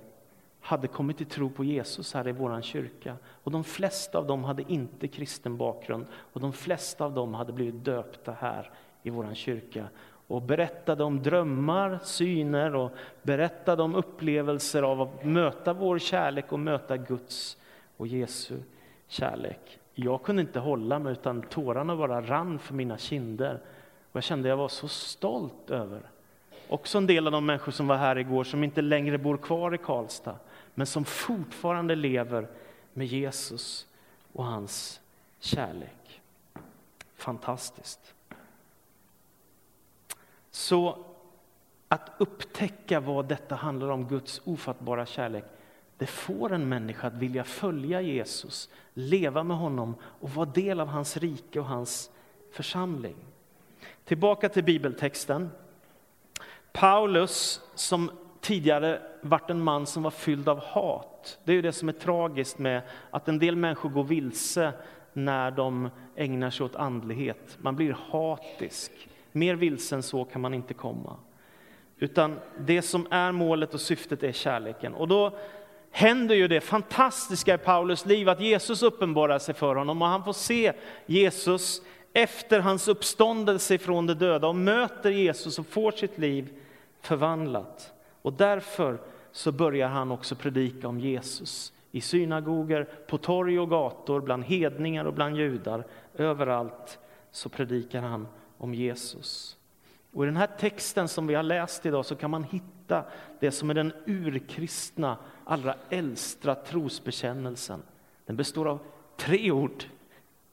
hade 0.59 0.87
kommit 0.87 1.17
till 1.17 1.25
tro 1.25 1.49
på 1.49 1.63
Jesus 1.63 2.13
här 2.13 2.27
i 2.27 2.31
vår 2.31 2.61
kyrka. 2.61 3.15
Och 3.25 3.51
de 3.51 3.63
flesta 3.63 4.17
av 4.17 4.27
dem 4.27 4.43
hade 4.43 4.71
inte 4.71 5.07
kristen 5.07 5.57
bakgrund 5.57 6.05
och 6.13 6.41
de 6.41 6.53
flesta 6.53 7.05
av 7.05 7.13
dem 7.13 7.33
hade 7.33 7.53
blivit 7.53 7.85
döpta 7.85 8.35
här 8.39 8.71
i 9.03 9.09
vår 9.09 9.33
kyrka 9.33 9.87
och 10.27 10.41
berättade 10.41 11.03
om 11.03 11.23
drömmar, 11.23 11.99
syner 12.03 12.75
och 12.75 12.91
berättade 13.21 13.83
om 13.83 13.95
upplevelser 13.95 14.83
av 14.83 15.01
att 15.01 15.25
möta 15.25 15.73
vår 15.73 15.99
kärlek 15.99 16.51
och 16.51 16.59
möta 16.59 16.97
Guds 16.97 17.57
och 17.97 18.07
Jesu 18.07 18.57
kärlek. 19.09 19.79
Jag 19.93 20.23
kunde 20.23 20.41
inte 20.41 20.59
hålla 20.59 20.99
mig 20.99 21.11
utan 21.11 21.41
tårarna 21.41 21.95
bara 21.95 22.21
rann 22.21 22.59
för 22.59 22.73
mina 22.73 22.97
kinder. 22.97 23.61
Och 24.11 24.15
jag 24.15 24.23
kände 24.23 24.47
att 24.47 24.49
jag 24.49 24.57
var 24.57 24.67
så 24.67 24.87
stolt 24.87 25.69
över. 25.69 26.01
Också 26.69 26.97
en 26.97 27.07
del 27.07 27.25
av 27.25 27.31
de 27.31 27.45
människor 27.45 27.71
som 27.71 27.87
var 27.87 27.97
här 27.97 28.17
igår 28.17 28.43
som 28.43 28.63
inte 28.63 28.81
längre 28.81 29.17
bor 29.17 29.37
kvar 29.37 29.75
i 29.75 29.77
Karlstad 29.77 30.35
men 30.75 30.87
som 30.87 31.05
fortfarande 31.05 31.95
lever 31.95 32.47
med 32.93 33.07
Jesus 33.07 33.87
och 34.33 34.45
hans 34.45 35.01
kärlek. 35.39 36.21
Fantastiskt. 37.15 38.13
Så 40.51 41.05
att 41.87 42.11
upptäcka 42.17 42.99
vad 42.99 43.27
detta 43.27 43.55
handlar 43.55 43.89
om, 43.89 44.07
Guds 44.07 44.41
ofattbara 44.45 45.05
kärlek, 45.05 45.45
det 45.99 46.05
får 46.05 46.53
en 46.53 46.69
människa 46.69 47.07
att 47.07 47.13
vilja 47.13 47.43
följa 47.43 48.01
Jesus, 48.01 48.69
leva 48.93 49.43
med 49.43 49.57
honom 49.57 49.95
och 50.03 50.29
vara 50.29 50.45
del 50.45 50.79
av 50.79 50.87
hans 50.87 51.17
rike 51.17 51.59
och 51.59 51.65
hans 51.65 52.11
församling. 52.51 53.15
Tillbaka 54.05 54.49
till 54.49 54.63
bibeltexten. 54.63 55.49
Paulus, 56.71 57.61
som 57.75 58.11
tidigare 58.41 59.01
varit 59.21 59.49
en 59.49 59.61
man 59.61 59.85
som 59.85 60.03
var 60.03 60.11
fylld 60.11 60.49
av 60.49 60.59
hat. 60.59 61.39
Det 61.43 61.53
är 61.53 61.61
det 61.61 61.71
som 61.71 61.89
är 61.89 61.93
tragiskt 61.93 62.59
med 62.59 62.81
att 63.11 63.27
en 63.27 63.39
del 63.39 63.55
människor 63.55 63.89
går 63.89 64.03
vilse 64.03 64.73
när 65.13 65.51
de 65.51 65.89
ägnar 66.15 66.49
sig 66.49 66.65
åt 66.65 66.75
andlighet. 66.75 67.57
Man 67.61 67.75
blir 67.75 67.97
hatisk. 68.11 68.91
Mer 69.31 69.55
vilse 69.55 69.95
än 69.95 70.03
så 70.03 70.25
kan 70.25 70.41
man 70.41 70.53
inte 70.53 70.73
komma. 70.73 71.15
Utan 71.97 72.39
det 72.57 72.81
som 72.81 73.07
är 73.09 73.31
målet 73.31 73.73
och 73.73 73.81
syftet 73.81 74.23
är 74.23 74.31
kärleken. 74.31 74.93
Och 74.93 75.07
då 75.07 75.37
händer 75.91 76.35
ju 76.35 76.47
det 76.47 76.61
fantastiska 76.61 77.53
i 77.53 77.57
Paulus 77.57 78.05
liv 78.05 78.29
att 78.29 78.41
Jesus 78.41 78.83
uppenbarar 78.83 79.39
sig 79.39 79.55
för 79.55 79.75
honom 79.75 80.01
och 80.01 80.07
han 80.07 80.23
får 80.23 80.33
se 80.33 80.73
Jesus 81.05 81.81
efter 82.13 82.59
hans 82.59 82.87
uppståndelse 82.87 83.77
från 83.77 84.07
de 84.07 84.13
döda 84.13 84.47
och 84.47 84.55
möter 84.55 85.11
Jesus 85.11 85.59
och 85.59 85.67
får 85.67 85.91
sitt 85.91 86.17
liv 86.17 86.49
förvandlat. 87.01 87.93
Och 88.21 88.33
därför 88.33 89.01
så 89.31 89.51
börjar 89.51 89.89
han 89.89 90.11
också 90.11 90.35
predika 90.35 90.87
om 90.87 90.99
Jesus 90.99 91.73
i 91.91 92.01
synagoger, 92.01 92.83
på 92.83 93.17
torg 93.17 93.59
och 93.59 93.69
gator, 93.69 94.21
bland 94.21 94.43
hedningar 94.43 95.05
och 95.05 95.13
bland 95.13 95.37
judar. 95.37 95.85
Överallt 96.15 96.99
så 97.31 97.49
predikar 97.49 98.01
han 98.01 98.27
om 98.57 98.73
Jesus. 98.73 99.57
Och 100.13 100.23
I 100.23 100.25
den 100.25 100.37
här 100.37 100.49
texten 100.59 101.07
som 101.07 101.27
vi 101.27 101.35
har 101.35 101.43
läst 101.43 101.85
idag 101.85 102.05
så 102.05 102.15
kan 102.15 102.31
man 102.31 102.43
hitta 102.43 103.03
det 103.39 103.51
som 103.51 103.69
är 103.69 103.73
den 103.73 103.93
urkristna, 104.05 105.17
allra 105.49 105.75
äldsta 105.89 106.55
trosbekännelsen. 106.55 107.81
Den 108.25 108.35
består 108.35 108.67
av 108.67 108.79
tre 109.17 109.51
ord. 109.51 109.83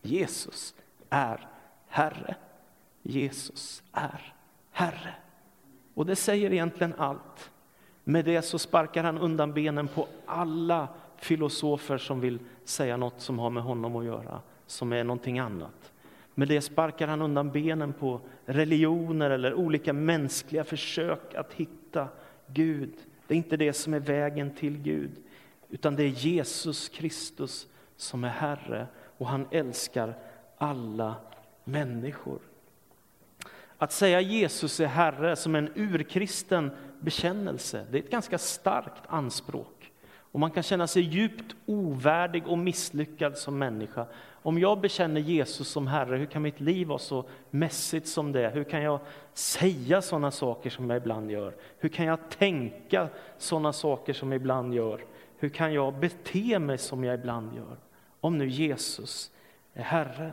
Jesus 0.03 0.75
är 1.11 1.49
Herre. 1.89 2.35
Jesus 3.03 3.83
är 3.93 4.35
Herre. 4.71 5.15
Och 5.95 6.07
det 6.07 6.17
säger 6.17 6.53
egentligen 6.53 6.95
allt. 6.99 7.51
Med 8.05 8.25
det 8.25 8.43
så 8.43 8.59
sparkar 8.59 9.05
han 9.05 9.19
undan 9.19 9.53
benen 9.53 9.89
på 9.89 10.09
alla 10.27 10.89
filosofer 11.17 11.99
som 11.99 12.21
vill 12.21 12.39
säga 12.65 12.97
något 12.97 13.21
som 13.21 13.39
har 13.39 13.51
med 13.51 13.63
honom 13.63 13.97
att 13.97 14.05
göra, 14.05 14.41
som 14.67 14.93
är 14.93 15.05
någonting 15.05 15.39
annat. 15.39 15.93
Med 16.35 16.49
det 16.49 16.61
sparkar 16.61 17.09
han 17.09 17.23
undan 17.23 17.51
benen 17.51 17.93
på 17.93 18.21
religioner 18.45 19.31
eller 19.31 19.55
olika 19.55 19.93
mänskliga 19.93 20.65
försök 20.65 21.35
att 21.35 21.53
hitta 21.53 22.09
Gud. 22.47 22.95
Det 23.27 23.35
är 23.35 23.39
inte 23.39 23.57
det 23.57 23.73
som 23.73 23.95
är 23.95 24.01
vägen 24.01 24.55
till 24.55 24.79
Gud, 24.79 25.11
utan 25.71 25.97
det 25.97 26.03
är 26.03 26.09
Jesus 26.09 26.89
Kristus 26.89 27.67
som 27.97 28.25
är 28.25 28.29
Herre 28.29 28.87
och 29.19 29.27
han 29.27 29.47
älskar 29.51 30.15
alla 30.59 31.15
människor. 31.65 32.39
Att 33.79 33.93
säga 33.93 34.21
Jesus 34.21 34.81
är 34.81 34.87
Herre 34.87 35.37
som 35.37 35.55
en 35.55 35.71
urkristen 35.75 36.71
bekännelse, 37.01 37.87
det 37.91 37.99
är 37.99 38.03
ett 38.03 38.11
ganska 38.11 38.39
starkt 38.39 39.03
anspråk. 39.07 39.76
Och 40.37 40.41
man 40.41 40.51
kan 40.51 40.63
känna 40.63 40.87
sig 40.87 41.03
djupt 41.03 41.57
ovärdig 41.67 42.47
och 42.47 42.59
misslyckad 42.59 43.39
som 43.39 43.59
människa. 43.59 44.07
Om 44.43 44.59
jag 44.59 44.81
bekänner 44.81 45.21
Jesus 45.21 45.69
som 45.69 45.87
Herre, 45.87 46.17
hur 46.17 46.27
kan 46.27 46.43
mitt 46.43 46.61
liv 46.61 46.87
vara 46.87 46.99
så 46.99 47.25
mässigt 47.51 48.09
som 48.09 48.33
det 48.33 48.51
Hur 48.51 48.65
kan 48.65 48.83
jag 48.83 49.01
säga 49.33 50.03
sådana 50.03 50.31
saker 50.31 50.71
som 50.71 50.91
jag 50.91 50.97
ibland 50.97 51.31
gör? 51.31 51.55
Hur 51.79 51.89
kan 51.89 52.07
jag 52.07 52.19
tänka 52.29 53.09
sådana 53.39 53.73
saker 53.73 54.13
som 54.13 54.33
jag 54.33 54.41
ibland 54.41 54.75
gör? 54.75 55.05
Hur 55.39 55.49
kan 55.49 55.73
jag 55.73 55.95
bete 55.95 56.59
mig 56.59 56.79
som 56.79 57.05
jag 57.05 57.15
ibland 57.15 57.57
gör? 57.57 57.77
Om 58.21 58.39
nu 58.39 58.49
Jesus 58.49 59.31
är 59.75 59.83
Herre. 59.83 60.33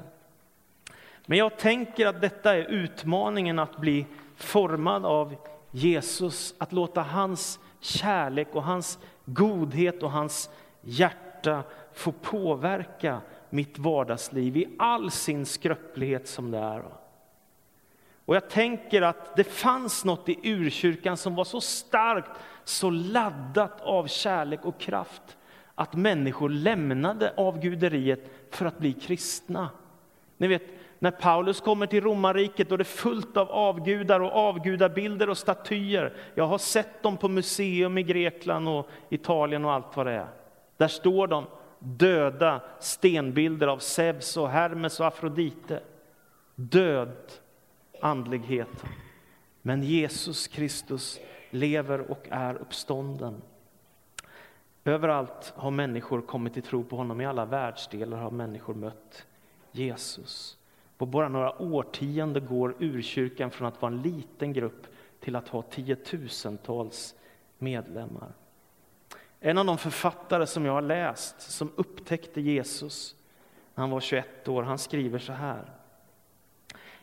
Men 1.25 1.37
jag 1.37 1.57
tänker 1.57 2.07
att 2.07 2.21
detta 2.21 2.55
är 2.55 2.63
utmaningen 2.63 3.59
att 3.59 3.77
bli 3.77 4.05
formad 4.35 5.05
av 5.05 5.35
Jesus, 5.71 6.55
att 6.57 6.71
låta 6.71 7.01
hans 7.01 7.59
kärlek 7.79 8.47
och 8.51 8.63
hans 8.63 8.99
godhet 9.25 10.03
och 10.03 10.11
hans 10.11 10.49
hjärta 10.81 11.63
får 11.93 12.11
påverka 12.11 13.21
mitt 13.49 13.79
vardagsliv 13.79 14.57
i 14.57 14.75
all 14.79 15.11
sin 15.11 15.45
skröplighet 15.45 16.27
som 16.27 16.51
det 16.51 16.57
är. 16.57 16.83
Och 18.25 18.35
jag 18.35 18.49
tänker 18.49 19.01
att 19.01 19.35
det 19.35 19.43
fanns 19.43 20.05
något 20.05 20.29
i 20.29 20.39
urkyrkan 20.43 21.17
som 21.17 21.35
var 21.35 21.43
så 21.43 21.61
starkt, 21.61 22.31
så 22.63 22.89
laddat 22.89 23.81
av 23.81 24.07
kärlek 24.07 24.65
och 24.65 24.79
kraft, 24.79 25.37
att 25.75 25.93
människor 25.93 26.49
lämnade 26.49 27.33
avguderiet 27.37 28.31
för 28.49 28.65
att 28.65 28.79
bli 28.79 28.93
kristna. 28.93 29.69
Ni 30.37 30.47
vet, 30.47 30.63
när 31.03 31.11
Paulus 31.11 31.61
kommer 31.61 31.87
till 31.87 32.03
romarriket 32.03 32.71
och 32.71 32.77
det 32.77 32.81
är 32.81 32.85
fullt 32.85 33.37
av 33.37 33.51
avgudar 33.51 34.19
och 34.19 34.31
avgudabilder 34.31 35.29
och 35.29 35.37
statyer. 35.37 36.13
Jag 36.35 36.47
har 36.47 36.57
sett 36.57 37.03
dem 37.03 37.17
på 37.17 37.29
museum 37.29 37.97
i 37.97 38.03
Grekland 38.03 38.69
och 38.69 38.89
Italien 39.09 39.65
och 39.65 39.71
allt 39.71 39.95
vad 39.97 40.05
det 40.05 40.11
är. 40.11 40.27
Där 40.77 40.87
står 40.87 41.27
de, 41.27 41.45
döda 41.79 42.61
stenbilder 42.79 43.67
av 43.67 43.77
Zeus 43.77 44.37
och 44.37 44.49
Hermes 44.49 44.99
och 44.99 45.05
Afrodite. 45.05 45.79
Död 46.55 47.31
andlighet. 48.01 48.83
Men 49.61 49.83
Jesus 49.83 50.47
Kristus 50.47 51.19
lever 51.49 52.11
och 52.11 52.27
är 52.29 52.55
uppstånden. 52.55 53.41
Överallt 54.85 55.53
har 55.55 55.71
människor 55.71 56.21
kommit 56.21 56.53
till 56.53 56.63
tro 56.63 56.83
på 56.83 56.95
honom, 56.95 57.21
i 57.21 57.25
alla 57.25 57.45
världsdelar 57.45 58.17
har 58.17 58.31
människor 58.31 58.73
mött 58.73 59.25
Jesus. 59.71 60.57
På 60.97 61.05
bara 61.05 61.29
några 61.29 61.61
årtionden 61.61 62.45
går 62.45 62.75
urkyrkan 62.79 63.51
från 63.51 63.67
att 63.67 63.81
vara 63.81 63.91
en 63.91 64.01
liten 64.01 64.53
grupp 64.53 64.87
till 65.19 65.35
att 65.35 65.47
ha 65.47 65.61
tiotusentals 65.61 67.15
medlemmar. 67.57 68.31
En 69.39 69.57
av 69.57 69.65
de 69.65 69.77
författare 69.77 70.47
som 70.47 70.65
jag 70.65 70.73
har 70.73 70.81
läst, 70.81 71.41
som 71.41 71.71
upptäckte 71.75 72.41
Jesus 72.41 73.15
när 73.75 73.81
han 73.81 73.89
var 73.89 73.99
21 73.99 74.47
år, 74.47 74.63
han 74.63 74.77
skriver 74.77 75.19
så 75.19 75.33
här. 75.33 75.63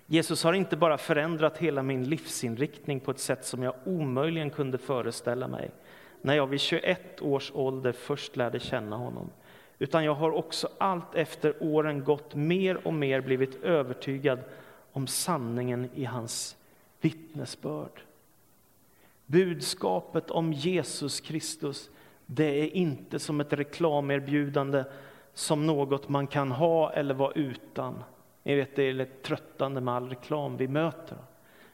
Jesus 0.07 0.44
har 0.44 0.53
inte 0.53 0.76
bara 0.76 0.98
förändrat 0.98 1.59
hela 1.59 1.83
min 1.83 2.05
livsinriktning 2.05 3.00
på 3.00 3.11
ett 3.11 3.18
sätt 3.18 3.44
som 3.44 3.62
jag 3.62 3.74
omöjligen 3.85 4.50
kunde 4.50 4.79
föreställa 4.79 5.48
mig 5.48 5.70
när 6.22 6.35
jag 6.35 6.46
vid 6.46 6.61
21 6.61 7.22
års 7.22 7.53
ålder 7.55 7.92
först 7.92 8.37
lärde 8.37 8.61
känna 8.61 8.96
honom. 8.96 9.31
Utan 9.82 10.04
jag 10.04 10.14
har 10.14 10.30
också 10.30 10.68
allt 10.78 11.14
efter 11.14 11.54
åren 11.60 12.04
gått 12.04 12.34
mer 12.34 12.86
och 12.86 12.94
mer 12.94 13.20
blivit 13.20 13.62
övertygad 13.62 14.38
om 14.92 15.06
sanningen 15.06 15.90
i 15.94 16.04
hans 16.04 16.56
vittnesbörd. 17.00 18.00
Budskapet 19.26 20.30
om 20.30 20.52
Jesus 20.52 21.20
Kristus, 21.20 21.90
det 22.26 22.44
är 22.44 22.76
inte 22.76 23.18
som 23.18 23.40
ett 23.40 23.52
reklamerbjudande 23.52 24.84
som 25.34 25.66
något 25.66 26.08
man 26.08 26.26
kan 26.26 26.50
ha 26.50 26.92
eller 26.92 27.14
vara 27.14 27.32
utan. 27.32 28.04
Ni 28.42 28.54
vet, 28.54 28.76
det 28.76 28.82
är 28.82 28.92
lite 28.92 29.22
tröttande 29.22 29.80
med 29.80 29.94
all 29.94 30.08
reklam 30.08 30.56
vi 30.56 30.68
möter. 30.68 31.18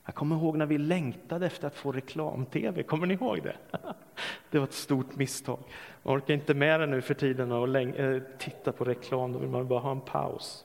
Jag 0.07 0.15
kommer 0.15 0.37
ihåg 0.37 0.57
när 0.57 0.67
vi 0.67 0.79
längtade 0.79 1.47
efter 1.47 1.67
att 1.67 1.75
få 1.75 1.93
reklam-tv, 1.93 2.83
kommer 2.83 3.07
ni 3.07 3.15
ihåg 3.15 3.43
det? 3.43 3.57
Det 4.51 4.59
var 4.59 4.67
ett 4.67 4.73
stort 4.73 5.17
misstag. 5.17 5.59
Man 6.03 6.19
orkar 6.19 6.35
inte 6.35 6.55
med 6.55 6.81
det 6.81 6.87
nu 6.87 7.03
för 7.03 7.15
tiden 7.15 7.53
och 7.53 7.77
eh, 7.77 8.23
titta 8.39 8.73
på 8.73 8.85
reklam, 8.85 9.33
då 9.33 9.39
vill 9.39 9.49
man 9.49 9.69
bara 9.69 9.81
ha 9.81 9.91
en 9.91 10.01
paus. 10.01 10.65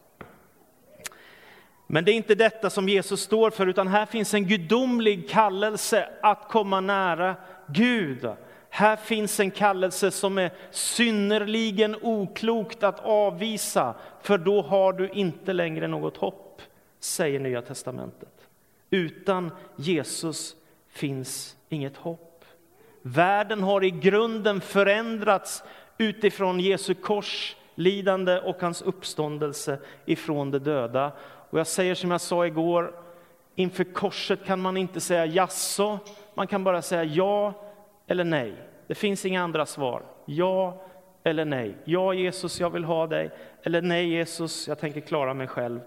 Men 1.88 2.06
det 2.06 2.12
är 2.12 2.13
inte 2.13 2.36
detta 2.36 2.69
som 2.69 2.89
Jesus 2.89 3.21
står 3.21 3.49
för, 3.49 3.67
utan 3.67 3.88
här 3.88 4.06
finns 4.06 4.34
en 4.34 4.47
gudomlig 4.47 5.30
kallelse 5.30 6.10
att 6.21 6.47
komma 6.49 6.82
nära 6.82 7.36
Gud. 7.67 8.30
Här 8.69 8.95
finns 8.95 9.39
en 9.39 9.51
kallelse 9.51 10.12
som 10.12 10.38
är 10.38 10.51
synnerligen 10.71 11.95
oklokt 12.01 12.84
att 12.84 12.99
avvisa, 12.99 13.95
för 14.21 14.38
då 14.38 14.62
har 14.62 14.93
du 14.93 15.10
inte 15.10 15.54
längre 15.54 15.88
något 15.88 16.17
hopp, 16.17 16.62
säger 16.99 17.39
Nya 17.39 17.62
testamentet. 17.62 18.40
Utan 18.91 19.51
Jesus 19.75 20.56
finns 20.89 21.58
inget 21.69 21.97
hopp. 21.97 22.45
Världen 23.01 23.63
har 23.63 23.84
i 23.84 23.91
grunden 23.91 24.62
förändrats 24.62 25.63
utifrån 25.97 26.60
Jesu 26.60 26.93
kors, 26.93 27.56
lidande 27.75 28.39
och 28.39 28.62
hans 28.62 28.82
uppståndelse 28.82 29.80
ifrån 30.06 30.51
de 30.51 30.60
döda. 30.60 31.12
Och 31.49 31.60
jag 31.60 31.67
säger 31.67 31.95
som 31.95 32.12
jag 32.12 32.21
sa 32.21 32.45
igår, 32.45 32.93
inför 33.56 33.84
korset 33.84 34.45
kan 34.45 34.60
man 34.60 34.77
inte 34.77 34.99
säga 34.99 35.25
jaså, 35.25 35.99
man 36.34 36.47
kan 36.47 36.63
bara 36.63 36.82
säga 36.82 37.04
ja 37.04 37.54
eller 38.08 38.23
nej. 38.23 38.54
Det 38.88 38.95
finns 38.95 39.25
inga 39.25 39.43
andra 39.43 39.65
svar. 39.65 40.04
Ja 40.25 40.82
eller 41.23 41.45
nej. 41.45 41.75
Ja, 41.84 42.13
Jesus, 42.13 42.60
jag 42.60 42.69
vill 42.69 42.84
ha 42.84 43.08
dig. 43.08 43.32
Eller 43.63 43.82
nej, 43.82 44.10
Jesus, 44.10 44.67
jag 44.67 44.80
tänker 44.80 45.01
klara 45.01 45.34
mig 45.34 45.47
själv. 45.47 45.80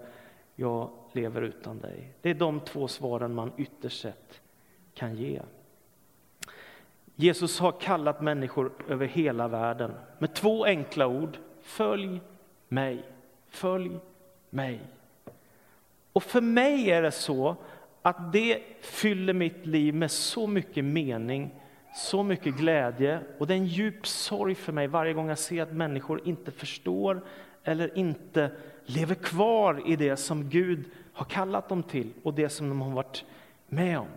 Jag 0.55 0.89
lever 1.11 1.41
utan 1.41 1.79
dig. 1.79 2.13
Det 2.21 2.29
är 2.29 2.33
de 2.33 2.59
två 2.59 2.87
svaren 2.87 3.33
man 3.33 3.51
ytterst 3.57 4.01
sett 4.01 4.41
kan 4.93 5.15
ge. 5.15 5.41
Jesus 7.15 7.59
har 7.59 7.71
kallat 7.71 8.21
människor 8.21 8.71
över 8.87 9.07
hela 9.07 9.47
världen 9.47 9.93
med 10.19 10.33
två 10.33 10.65
enkla 10.65 11.07
ord. 11.07 11.37
Följ 11.61 12.21
mig. 12.67 13.03
Följ 13.47 13.99
mig. 14.49 14.81
Och 16.13 16.23
för 16.23 16.41
mig 16.41 16.91
är 16.91 17.01
det 17.01 17.11
så 17.11 17.55
att 18.01 18.33
det 18.33 18.61
fyller 18.81 19.33
mitt 19.33 19.65
liv 19.65 19.95
med 19.95 20.11
så 20.11 20.47
mycket 20.47 20.85
mening 20.85 21.51
så 21.95 22.23
mycket 22.23 22.55
glädje 22.55 23.19
och 23.37 23.47
det 23.47 23.53
är 23.53 23.57
en 23.57 23.65
djup 23.65 24.07
sorg 24.07 24.55
för 24.55 24.73
mig 24.73 24.87
varje 24.87 25.13
gång 25.13 25.29
jag 25.29 25.37
ser 25.37 25.61
att 25.61 25.73
människor 25.73 26.21
inte 26.27 26.51
förstår 26.51 27.21
eller 27.63 27.97
inte 27.97 28.51
lever 28.85 29.15
kvar 29.15 29.81
i 29.85 29.95
det 29.95 30.17
som 30.17 30.49
Gud 30.49 30.85
har 31.13 31.25
kallat 31.25 31.69
dem 31.69 31.83
till 31.83 32.13
och 32.23 32.33
det 32.33 32.49
som 32.49 32.69
de 32.69 32.81
har 32.81 32.91
varit 32.91 33.25
med 33.67 33.99
om. 33.99 34.07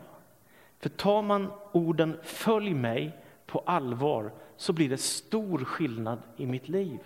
För 0.79 0.89
tar 0.89 1.23
man 1.23 1.51
orden 1.73 2.17
”följ 2.23 2.75
mig” 2.75 3.13
på 3.47 3.63
allvar 3.67 4.31
så 4.57 4.73
blir 4.73 4.89
det 4.89 4.99
stor 4.99 5.59
skillnad 5.59 6.19
i 6.37 6.47
mitt 6.47 6.69
liv. 6.69 6.99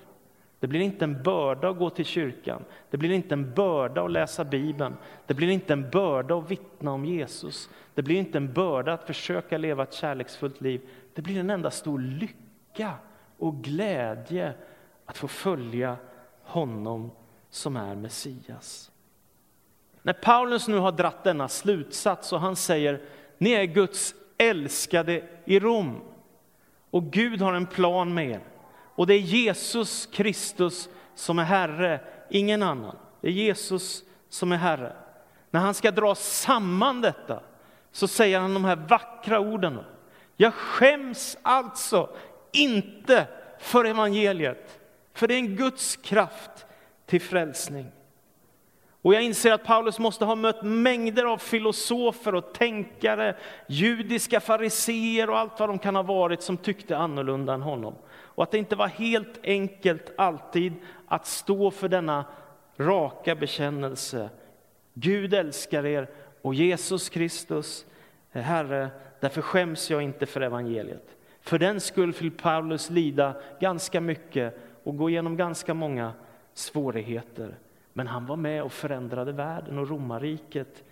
Det 0.60 0.66
blir 0.66 0.80
inte 0.80 1.04
en 1.04 1.22
börda 1.22 1.68
att 1.68 1.78
gå 1.78 1.90
till 1.90 2.04
kyrkan, 2.04 2.64
det 2.90 2.96
blir 2.96 3.10
inte 3.10 3.34
en 3.34 3.54
börda 3.54 4.04
att 4.04 4.10
läsa 4.10 4.44
Bibeln, 4.44 4.96
det 5.26 5.34
blir 5.34 5.48
inte 5.48 5.72
en 5.72 5.90
börda 5.90 6.38
att 6.38 6.50
vittna 6.50 6.92
om 6.92 7.04
Jesus, 7.04 7.70
det 7.94 8.02
blir 8.02 8.16
inte 8.16 8.38
en 8.38 8.52
börda 8.52 8.92
att 8.92 9.06
försöka 9.06 9.58
leva 9.58 9.82
ett 9.82 9.92
kärleksfullt 9.92 10.60
liv. 10.60 10.80
Det 11.14 11.22
blir 11.22 11.40
en 11.40 11.50
enda 11.50 11.70
stor 11.70 11.98
lycka 11.98 12.94
och 13.38 13.62
glädje 13.62 14.52
att 15.06 15.18
få 15.18 15.28
följa 15.28 15.96
honom 16.42 17.10
som 17.52 17.76
är 17.76 17.94
Messias. 17.94 18.90
När 20.02 20.12
Paulus 20.12 20.68
nu 20.68 20.78
har 20.78 20.92
dratt 20.92 21.24
denna 21.24 21.48
slutsats 21.48 22.32
och 22.32 22.40
han 22.40 22.56
säger 22.56 23.00
ni 23.38 23.50
är 23.50 23.64
Guds 23.64 24.14
älskade 24.38 25.22
i 25.44 25.60
Rom 25.60 26.00
och 26.90 27.12
Gud 27.12 27.40
har 27.40 27.52
en 27.52 27.66
plan 27.66 28.14
med 28.14 28.30
er. 28.30 28.40
Och 28.94 29.06
det 29.06 29.14
är 29.14 29.18
Jesus 29.18 30.06
Kristus 30.06 30.88
som 31.14 31.38
är 31.38 31.44
Herre, 31.44 32.00
ingen 32.30 32.62
annan. 32.62 32.96
Det 33.20 33.28
är 33.28 33.32
Jesus 33.32 34.02
som 34.28 34.52
är 34.52 34.56
Herre. 34.56 34.92
När 35.50 35.60
han 35.60 35.74
ska 35.74 35.90
dra 35.90 36.14
samman 36.14 37.00
detta 37.00 37.42
så 37.92 38.08
säger 38.08 38.40
han 38.40 38.54
de 38.54 38.64
här 38.64 38.76
vackra 38.76 39.40
orden. 39.40 39.80
Jag 40.36 40.54
skäms 40.54 41.36
alltså 41.42 42.10
inte 42.52 43.26
för 43.58 43.84
evangeliet, 43.84 44.80
för 45.12 45.28
det 45.28 45.34
är 45.34 45.38
en 45.38 45.56
Guds 45.56 45.96
kraft 45.96 46.66
till 47.12 47.20
frälsning. 47.20 47.86
Och 49.02 49.14
jag 49.14 49.22
inser 49.22 49.52
att 49.52 49.64
Paulus 49.64 49.98
måste 49.98 50.24
ha 50.24 50.34
mött 50.34 50.62
mängder 50.62 51.24
av 51.24 51.38
filosofer 51.38 52.34
och 52.34 52.54
tänkare, 52.54 53.36
judiska 53.66 54.40
fariseer 54.40 55.30
och 55.30 55.38
allt 55.38 55.60
vad 55.60 55.68
de 55.68 55.78
kan 55.78 55.96
ha 55.96 56.02
varit 56.02 56.42
som 56.42 56.56
tyckte 56.56 56.96
annorlunda 56.96 57.54
än 57.54 57.62
honom. 57.62 57.94
Och 58.12 58.42
att 58.42 58.50
det 58.50 58.58
inte 58.58 58.76
var 58.76 58.88
helt 58.88 59.40
enkelt 59.44 60.12
alltid 60.16 60.72
att 61.06 61.26
stå 61.26 61.70
för 61.70 61.88
denna 61.88 62.24
raka 62.76 63.34
bekännelse. 63.34 64.30
Gud 64.94 65.34
älskar 65.34 65.86
er 65.86 66.08
och 66.42 66.54
Jesus 66.54 67.08
Kristus 67.08 67.86
är 68.32 68.42
Herre, 68.42 68.90
därför 69.20 69.42
skäms 69.42 69.90
jag 69.90 70.02
inte 70.02 70.26
för 70.26 70.40
evangeliet. 70.40 71.16
För 71.40 71.58
den 71.58 71.80
skull 71.80 72.12
fick 72.12 72.42
Paulus 72.42 72.90
lida 72.90 73.34
ganska 73.60 74.00
mycket 74.00 74.58
och 74.84 74.96
gå 74.96 75.10
igenom 75.10 75.36
ganska 75.36 75.74
många 75.74 76.12
svårigheter. 76.54 77.58
Men 77.92 78.06
han 78.06 78.26
var 78.26 78.36
med 78.36 78.62
och 78.62 78.72
förändrade 78.72 79.32
världen 79.32 79.78
och 79.78 79.88
romarriket 79.88 80.84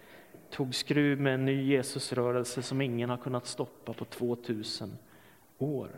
tog 0.50 0.74
skruv 0.74 1.20
med 1.20 1.34
en 1.34 1.44
ny 1.44 1.72
Jesusrörelse 1.72 2.62
som 2.62 2.80
ingen 2.80 3.10
har 3.10 3.16
kunnat 3.16 3.46
stoppa 3.46 3.92
på 3.92 4.04
2000 4.04 4.98
år. 5.58 5.88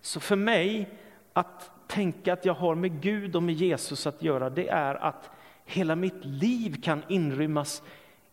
Så 0.00 0.20
för 0.20 0.36
mig, 0.36 0.88
att 1.32 1.70
tänka 1.88 2.32
att 2.32 2.44
jag 2.44 2.54
har 2.54 2.74
med 2.74 3.00
Gud 3.00 3.36
och 3.36 3.42
med 3.42 3.54
Jesus 3.54 4.06
att 4.06 4.22
göra, 4.22 4.50
det 4.50 4.68
är 4.68 4.94
att 4.94 5.30
Hela 5.70 5.96
mitt 5.96 6.24
liv 6.24 6.82
kan 6.82 7.02
inrymmas 7.08 7.82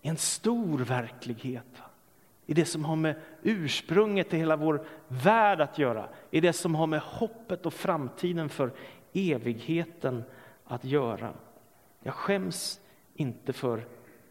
i 0.02 0.08
en 0.08 0.18
stor 0.18 0.80
verklighet. 0.80 1.82
I 2.46 2.54
det 2.54 2.66
som 2.66 2.86
har 2.86 2.96
med 2.96 3.16
ursprunget 3.42 4.30
till 4.30 4.40
hela 4.40 4.56
vår 4.56 4.86
värld 5.08 5.62
att 5.62 5.78
göra. 5.78 6.10
I 6.32 6.42
det 6.42 6.54
som 6.54 6.76
har 6.76 6.88
med 6.88 7.02
hoppet 7.02 7.66
och 7.66 7.74
framtiden 7.74 8.50
för 8.50 8.72
evigheten 9.18 10.24
att 10.64 10.86
göra. 10.86 11.34
Jag 12.04 12.14
skäms 12.14 12.82
inte 13.16 13.54
för 13.54 13.86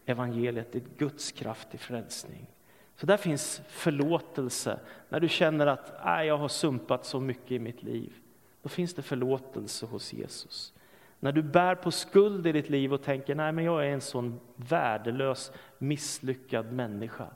evangeliet, 0.05 0.71
det 0.71 0.77
är 0.77 0.97
Guds 0.97 1.31
kraft 1.31 1.69
till 1.69 1.79
frälsning. 1.79 2.47
Så 2.95 3.05
där 3.05 3.17
finns 3.17 3.61
förlåtelse. 3.67 4.79
När 5.09 5.19
du 5.19 5.29
känner 5.29 5.67
att 5.67 5.93
jag 6.25 6.37
har 6.37 6.47
sumpat 6.47 7.05
så 7.05 7.19
mycket 7.19 7.51
i 7.51 7.59
mitt 7.59 7.83
liv, 7.83 8.13
då 8.61 8.69
finns 8.69 8.93
det 8.93 9.01
förlåtelse 9.01 9.85
hos 9.85 10.13
Jesus. 10.13 10.73
När 11.19 11.31
du 11.31 11.43
bär 11.43 11.75
på 11.75 11.91
skuld 11.91 12.47
i 12.47 12.51
ditt 12.51 12.69
liv 12.69 12.93
och 12.93 13.03
tänker 13.03 13.35
nej 13.35 13.51
men 13.51 13.63
jag 13.63 13.85
är 13.85 13.89
en 13.89 14.01
sån 14.01 14.39
värdelös, 14.55 15.51
misslyckad 15.77 16.71
människa, 16.71 17.27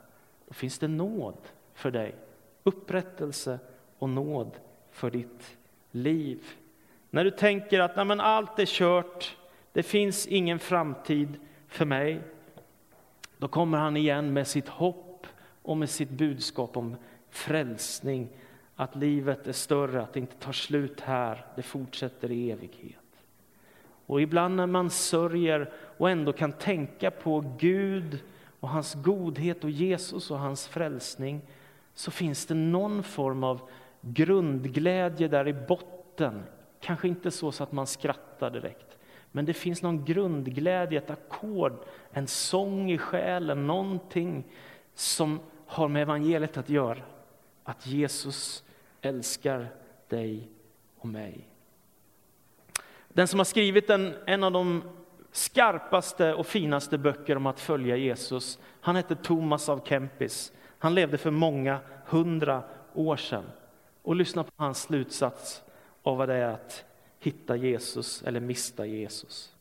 då 0.48 0.54
finns 0.54 0.78
det 0.78 0.88
nåd 0.88 1.38
för 1.74 1.90
dig. 1.90 2.14
Upprättelse 2.62 3.58
och 3.98 4.08
nåd 4.08 4.58
för 4.90 5.10
ditt 5.10 5.58
liv. 5.90 6.44
När 7.14 7.24
du 7.24 7.30
tänker 7.30 7.80
att 7.80 7.96
nej 7.96 8.04
men 8.04 8.20
allt 8.20 8.58
är 8.58 8.66
kört, 8.66 9.36
det 9.72 9.82
finns 9.82 10.26
ingen 10.26 10.58
framtid 10.58 11.28
för 11.68 11.84
mig, 11.84 12.20
då 13.38 13.48
kommer 13.48 13.78
han 13.78 13.96
igen 13.96 14.32
med 14.32 14.46
sitt 14.46 14.68
hopp 14.68 15.26
och 15.62 15.76
med 15.76 15.90
sitt 15.90 16.10
budskap 16.10 16.76
om 16.76 16.96
frälsning, 17.30 18.28
att 18.76 18.96
livet 18.96 19.46
är 19.46 19.52
större, 19.52 20.02
att 20.02 20.12
det 20.12 20.20
inte 20.20 20.36
tar 20.36 20.52
slut 20.52 21.00
här, 21.00 21.46
det 21.56 21.62
fortsätter 21.62 22.30
i 22.30 22.50
evighet. 22.50 22.98
Och 24.06 24.22
ibland 24.22 24.56
när 24.56 24.66
man 24.66 24.90
sörjer 24.90 25.72
och 25.98 26.10
ändå 26.10 26.32
kan 26.32 26.52
tänka 26.52 27.10
på 27.10 27.44
Gud 27.58 28.18
och 28.60 28.68
hans 28.68 28.94
godhet 28.94 29.64
och 29.64 29.70
Jesus 29.70 30.30
och 30.30 30.38
hans 30.38 30.68
frälsning, 30.68 31.40
så 31.94 32.10
finns 32.10 32.46
det 32.46 32.54
någon 32.54 33.02
form 33.02 33.44
av 33.44 33.60
grundglädje 34.00 35.28
där 35.28 35.48
i 35.48 35.52
botten. 35.52 36.42
Kanske 36.82 37.08
inte 37.08 37.30
så, 37.30 37.52
så 37.52 37.62
att 37.62 37.72
man 37.72 37.86
skrattar 37.86 38.50
direkt, 38.50 38.98
men 39.32 39.44
det 39.44 39.54
finns 39.54 39.82
någon 39.82 40.04
grundglädje, 40.04 40.98
ett 40.98 41.10
ackord, 41.10 41.84
en 42.10 42.26
sång 42.26 42.90
i 42.92 42.98
själen, 42.98 43.66
någonting 43.66 44.44
som 44.94 45.40
har 45.66 45.88
med 45.88 46.02
evangeliet 46.02 46.56
att 46.56 46.70
göra. 46.70 47.02
Att 47.64 47.86
Jesus 47.86 48.64
älskar 49.00 49.68
dig 50.08 50.48
och 50.98 51.08
mig. 51.08 51.48
Den 53.08 53.28
som 53.28 53.40
har 53.40 53.44
skrivit 53.44 53.90
en, 53.90 54.14
en 54.26 54.44
av 54.44 54.52
de 54.52 54.82
skarpaste 55.32 56.34
och 56.34 56.46
finaste 56.46 56.98
böcker 56.98 57.36
om 57.36 57.46
att 57.46 57.60
följa 57.60 57.96
Jesus, 57.96 58.58
han 58.80 58.96
hette 58.96 59.16
Thomas 59.16 59.68
av 59.68 59.80
Kempis. 59.84 60.52
Han 60.78 60.94
levde 60.94 61.18
för 61.18 61.30
många 61.30 61.80
hundra 62.06 62.62
år 62.94 63.16
sedan. 63.16 63.44
Och 64.02 64.16
lyssna 64.16 64.44
på 64.44 64.52
hans 64.56 64.82
slutsats 64.82 65.62
av 66.02 66.16
vad 66.16 66.28
det 66.28 66.34
är 66.34 66.48
att 66.48 66.84
hitta 67.18 67.56
Jesus 67.56 68.22
eller 68.22 68.40
mista 68.40 68.86
Jesus. 68.86 69.54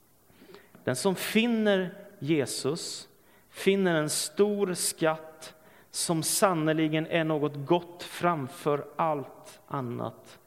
Den 0.83 0.95
som 0.95 1.15
finner 1.15 1.93
Jesus 2.19 3.09
finner 3.49 3.95
en 3.95 4.09
stor 4.09 4.73
skatt 4.73 5.53
som 5.91 6.23
sannerligen 6.23 7.07
är 7.07 7.23
något 7.23 7.55
gott 7.55 8.03
framför 8.03 8.87
allt 8.95 9.59
annat 9.67 10.39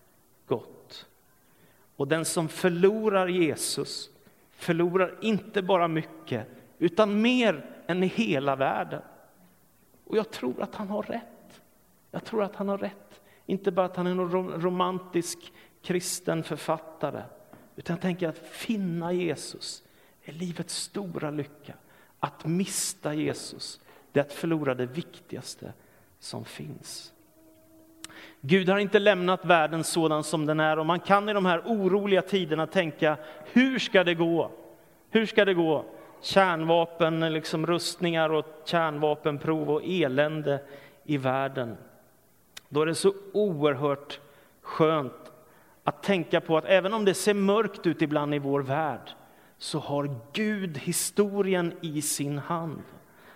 gott. 0.47 1.07
Och 1.97 2.09
den 2.09 2.25
som 2.25 2.49
förlorar 2.49 3.29
Jesus 3.29 4.11
förlorar 4.51 5.19
inte 5.21 5.63
bara 5.63 5.89
mycket, 5.89 6.47
utan 6.79 7.23
mer 7.23 7.71
än 7.87 8.03
hela 8.03 8.57
världen. 8.57 9.03
Och 10.05 10.17
jag 10.17 10.31
tror 10.31 10.63
att 10.63 10.75
han 10.75 10.89
har 10.89 11.03
rätt. 11.03 11.63
Jag 12.11 12.25
tror 12.25 12.43
att 12.43 12.57
han 12.57 12.69
har 12.69 12.79
rätt. 12.79 13.21
Inte 13.47 13.73
bara 13.73 13.87
att 13.87 13.97
han 13.97 14.07
är 14.07 14.15
någon 14.15 14.63
romantisk 14.63 15.53
kristen 15.85 16.43
författare, 16.43 17.23
utan 17.77 17.95
jag 17.95 18.01
tänker 18.03 18.29
att 18.29 18.39
finna 18.39 19.13
Jesus 19.13 19.83
är 20.25 20.33
livets 20.33 20.77
stora 20.77 21.31
lycka. 21.31 21.75
Att 22.21 22.45
mista 22.45 23.15
Jesus, 23.15 23.81
det 24.13 24.21
är 24.21 24.25
att 24.25 24.33
förlora 24.33 24.75
det 24.75 24.87
viktigaste 24.87 25.73
som 26.19 26.45
finns. 26.45 27.13
Gud 28.41 28.69
har 28.69 28.79
inte 28.79 28.99
lämnat 28.99 29.45
världen 29.45 29.85
sådan 29.85 30.25
som 30.25 30.47
den 30.47 30.61
är 30.61 30.79
och 30.79 30.87
man 30.87 31.01
kan 31.01 31.29
i 31.29 31.33
de 31.33 31.47
här 31.47 31.63
oroliga 31.67 32.23
tiderna 32.23 32.67
tänka, 32.67 33.17
hur 33.53 33.79
ska 33.79 34.05
det 34.05 34.15
gå? 34.15 34.51
Hur 35.11 35.27
ska 35.27 35.45
det 35.45 35.55
gå? 35.55 35.85
Kärnvapen, 36.21 37.33
liksom 37.33 37.67
rustningar 37.67 38.31
och 38.31 38.47
kärnvapenprov 38.65 39.71
och 39.71 39.83
elände 39.85 40.63
i 41.05 41.17
världen. 41.17 41.77
Då 42.69 42.83
är 42.83 42.87
det 42.87 42.95
så 42.95 43.15
oerhört 43.33 44.21
skönt 44.63 45.24
att 45.85 46.03
tänka 46.03 46.41
på 46.41 46.57
att 46.57 46.65
även 46.65 46.95
om 46.95 47.05
det 47.05 47.15
ser 47.15 47.35
mörkt 47.35 47.87
ut 47.87 48.03
ibland 48.03 48.35
i 48.35 48.39
vår 48.39 48.61
värld, 48.61 49.11
så 49.59 49.79
har 49.79 50.21
Gud 50.33 50.79
historien 50.79 51.75
i 51.81 52.03
sin 52.03 52.39
hand. 52.39 52.83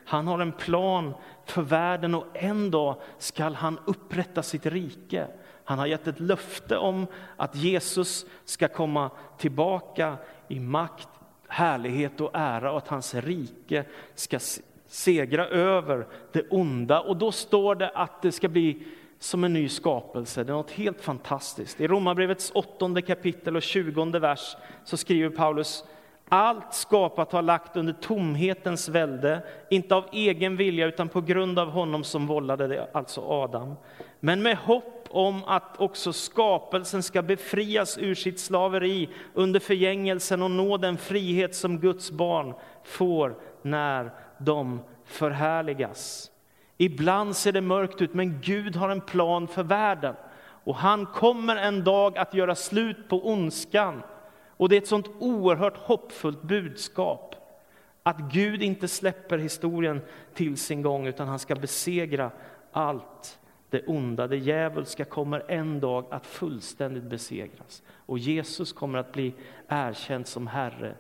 Han 0.05 0.27
har 0.27 0.39
en 0.39 0.53
plan 0.53 1.15
för 1.45 1.63
världen 1.63 2.15
och 2.15 2.27
en 2.35 2.71
dag 2.71 2.97
skall 3.19 3.55
han 3.55 3.79
upprätta 3.85 4.43
sitt 4.43 4.67
rike. 4.67 5.27
Han 5.65 5.79
har 5.79 5.87
gett 5.87 6.07
ett 6.07 6.21
löfte 6.21 6.77
om 6.77 7.07
att 7.37 7.57
Jesus 7.57 8.27
ska 8.45 8.69
komma 8.69 9.11
tillbaka 9.39 10.17
i 10.49 10.61
makt, 10.61 11.09
härlighet 11.49 12.21
och 12.21 12.31
ära 12.35 12.73
och 12.73 12.79
att 12.79 12.89
hans 12.89 13.15
rike 13.15 13.85
ska 14.15 14.39
segra 14.87 15.47
över 15.47 16.07
det 16.33 16.49
onda. 16.51 17.01
Och 17.01 17.17
då 17.17 17.33
står 17.33 17.75
det 17.75 17.89
att 17.89 18.23
det 18.23 18.33
ska 18.33 18.49
bli 18.49 18.87
som 19.19 19.45
en 19.45 19.53
ny 19.53 19.69
skapelse. 19.69 20.45
Det 20.45 20.53
är 20.53 20.57
något 20.57 20.71
helt 20.71 21.01
fantastiskt. 21.01 21.81
I 21.81 21.87
Romarbrevets 21.87 22.53
åttonde 22.55 23.03
kapitel 23.03 23.57
och 23.57 23.63
tjugonde 23.63 24.19
vers 24.19 24.57
så 24.85 24.97
skriver 24.97 25.31
Paulus 25.31 25.85
allt 26.29 26.75
skapat 26.75 27.33
har 27.33 27.43
lagt 27.43 27.77
under 27.77 27.93
tomhetens 27.93 28.89
välde, 28.89 29.43
inte 29.71 29.95
av 29.95 30.05
egen 30.13 30.57
vilja 30.57 30.87
utan 30.87 31.09
på 31.09 31.21
grund 31.21 31.59
av 31.59 31.71
honom 31.71 32.05
som 32.05 32.27
vållade 32.27 32.67
det, 32.67 32.89
alltså 32.93 33.21
Adam. 33.21 33.75
Men 34.21 34.43
med 34.43 34.57
hopp 34.57 35.09
om 35.11 35.45
att 35.45 35.81
också 35.81 36.13
skapelsen 36.13 37.03
ska 37.03 37.23
befrias 37.23 37.99
ur 37.99 38.15
sitt 38.15 38.41
slaveri 38.41 39.09
under 39.35 39.61
förgängelsen 39.61 40.43
och 40.43 40.51
nå 40.51 40.77
den 40.77 40.97
frihet 40.97 41.55
som 41.55 41.79
Guds 41.79 42.11
barn 42.11 42.55
får 42.85 43.37
när 43.63 44.11
de 44.39 44.81
förhärligas. 45.05 46.31
Ibland 46.81 47.37
ser 47.37 47.53
det 47.53 47.61
mörkt 47.61 48.03
ut, 48.03 48.15
men 48.15 48.41
Gud 48.41 48.77
har 48.77 48.89
en 48.89 49.01
plan 49.01 49.49
för 49.49 49.63
världen. 49.63 50.15
Och 50.65 50.75
han 50.75 51.07
kommer 51.07 51.57
en 51.57 51.85
dag 51.85 52.19
att 52.19 52.35
göra 52.35 52.55
slut 52.55 53.09
på 53.09 53.29
ondskan. 53.29 54.03
Och 54.49 54.69
det 54.69 54.77
är 54.77 54.81
ett 54.81 54.89
sånt 54.89 55.11
oerhört 55.19 55.77
hoppfullt 55.77 56.43
budskap. 56.43 57.35
Att 58.03 58.19
Gud 58.19 58.63
inte 58.63 58.89
släpper 58.89 59.39
historien 59.39 60.01
till 60.35 60.57
sin 60.57 60.83
gång, 60.83 61.07
utan 61.07 61.29
han 61.29 61.39
ska 61.39 61.55
besegra 61.55 62.31
allt 62.73 63.39
det 63.71 63.87
onda. 63.87 64.27
Det 64.27 64.37
djävulska 64.37 65.05
kommer 65.05 65.51
en 65.51 65.81
dag 65.81 66.05
att 66.11 66.27
fullständigt 66.27 67.05
besegras. 67.05 67.83
Och 67.91 68.19
Jesus 68.19 68.73
kommer 68.73 68.99
att 68.99 69.13
bli 69.13 69.35
erkänd 69.69 70.27
som 70.27 70.47
Herre 70.47 70.95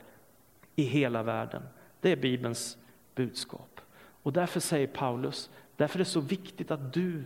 i 0.76 0.82
hela 0.82 1.22
världen. 1.22 1.62
Det 2.00 2.12
är 2.12 2.16
Bibelns 2.16 2.78
budskap. 3.14 3.80
Och 4.22 4.32
därför 4.32 4.60
säger 4.60 4.86
Paulus, 4.86 5.50
därför 5.78 5.98
är 5.98 5.98
det 5.98 6.04
så 6.04 6.20
viktigt 6.20 6.70
att 6.70 6.92
du 6.92 7.24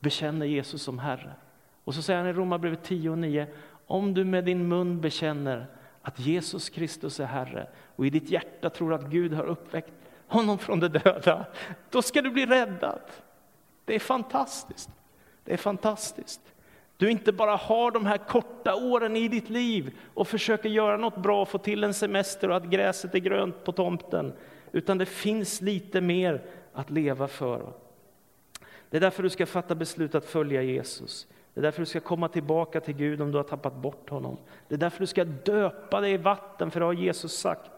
bekänner 0.00 0.46
Jesus 0.46 0.82
som 0.82 0.98
Herre. 0.98 1.32
Och 1.84 1.94
så 1.94 2.02
säger 2.02 2.20
han 2.20 2.28
i 2.28 2.32
Romarbrevet 2.32 2.84
10 2.84 3.10
och 3.10 3.18
9, 3.18 3.46
om 3.86 4.14
du 4.14 4.24
med 4.24 4.44
din 4.44 4.68
mun 4.68 5.00
bekänner 5.00 5.66
att 6.02 6.20
Jesus 6.20 6.68
Kristus 6.68 7.20
är 7.20 7.24
Herre 7.24 7.68
och 7.96 8.06
i 8.06 8.10
ditt 8.10 8.30
hjärta 8.30 8.70
tror 8.70 8.94
att 8.94 9.10
Gud 9.10 9.32
har 9.32 9.44
uppväckt 9.44 9.92
honom 10.26 10.58
från 10.58 10.80
de 10.80 10.88
döda, 10.88 11.46
då 11.90 12.02
ska 12.02 12.22
du 12.22 12.30
bli 12.30 12.46
räddad. 12.46 13.00
Det 13.84 13.94
är 13.94 13.98
fantastiskt. 13.98 14.90
Det 15.44 15.52
är 15.52 15.56
fantastiskt. 15.56 16.40
Du 16.96 17.10
inte 17.10 17.32
bara 17.32 17.56
har 17.56 17.90
de 17.90 18.06
här 18.06 18.18
korta 18.18 18.74
åren 18.74 19.16
i 19.16 19.28
ditt 19.28 19.50
liv 19.50 19.98
och 20.14 20.28
försöker 20.28 20.68
göra 20.68 20.96
något 20.96 21.16
bra, 21.16 21.46
få 21.46 21.58
till 21.58 21.84
en 21.84 21.94
semester 21.94 22.50
och 22.50 22.56
att 22.56 22.64
gräset 22.64 23.14
är 23.14 23.18
grönt 23.18 23.64
på 23.64 23.72
tomten, 23.72 24.32
utan 24.72 24.98
det 24.98 25.06
finns 25.06 25.60
lite 25.60 26.00
mer 26.00 26.42
att 26.72 26.90
leva 26.90 27.28
för. 27.28 27.72
Det 28.94 28.98
är 28.98 29.00
därför 29.00 29.22
du 29.22 29.30
ska 29.30 29.46
fatta 29.46 29.74
beslut 29.74 30.14
att 30.14 30.24
följa 30.24 30.62
Jesus. 30.62 31.26
Det 31.54 31.60
är 31.60 31.62
därför 31.62 31.82
du 31.82 31.86
ska 31.86 32.00
komma 32.00 32.28
tillbaka 32.28 32.80
till 32.80 32.94
Gud 32.94 33.20
om 33.20 33.30
du 33.30 33.36
har 33.36 33.44
tappat 33.44 33.74
bort 33.74 34.10
honom. 34.10 34.36
Det 34.68 34.74
är 34.74 34.78
därför 34.78 35.00
du 35.00 35.06
ska 35.06 35.24
döpa 35.24 36.00
dig 36.00 36.12
i 36.12 36.16
vatten, 36.16 36.70
för 36.70 36.80
det 36.80 36.86
har 36.86 36.92
Jesus 36.92 37.32
sagt 37.32 37.70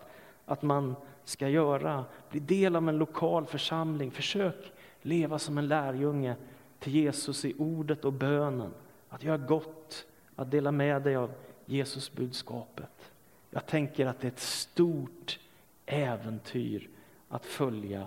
att 0.45 0.63
man 0.63 0.97
ska 1.25 1.49
göra. 1.49 2.05
Bli 2.31 2.41
del 2.41 2.77
av 2.77 2.89
en 2.89 2.99
lokal 2.99 3.47
församling. 3.47 4.11
Försök 4.11 4.73
leva 5.03 5.39
som 5.39 5.59
en 5.59 5.69
lärjunge 5.69 6.37
till 6.79 6.95
Jesus 6.95 7.45
i 7.45 7.55
ordet 7.59 8.05
och 8.05 8.13
bönen. 8.13 8.71
Att 9.09 9.23
göra 9.23 9.39
gott, 9.39 10.07
att 10.35 10.51
dela 10.51 10.73
med 10.73 11.03
dig 11.03 11.17
av 11.17 11.33
Jesus 11.67 12.13
budskapet. 12.13 13.13
Jag 13.51 13.67
tänker 13.67 14.07
att 14.07 14.21
det 14.21 14.27
är 14.27 14.33
ett 14.33 14.39
stort 14.39 15.39
äventyr 15.87 16.89
att 17.29 17.47
följa 17.47 18.07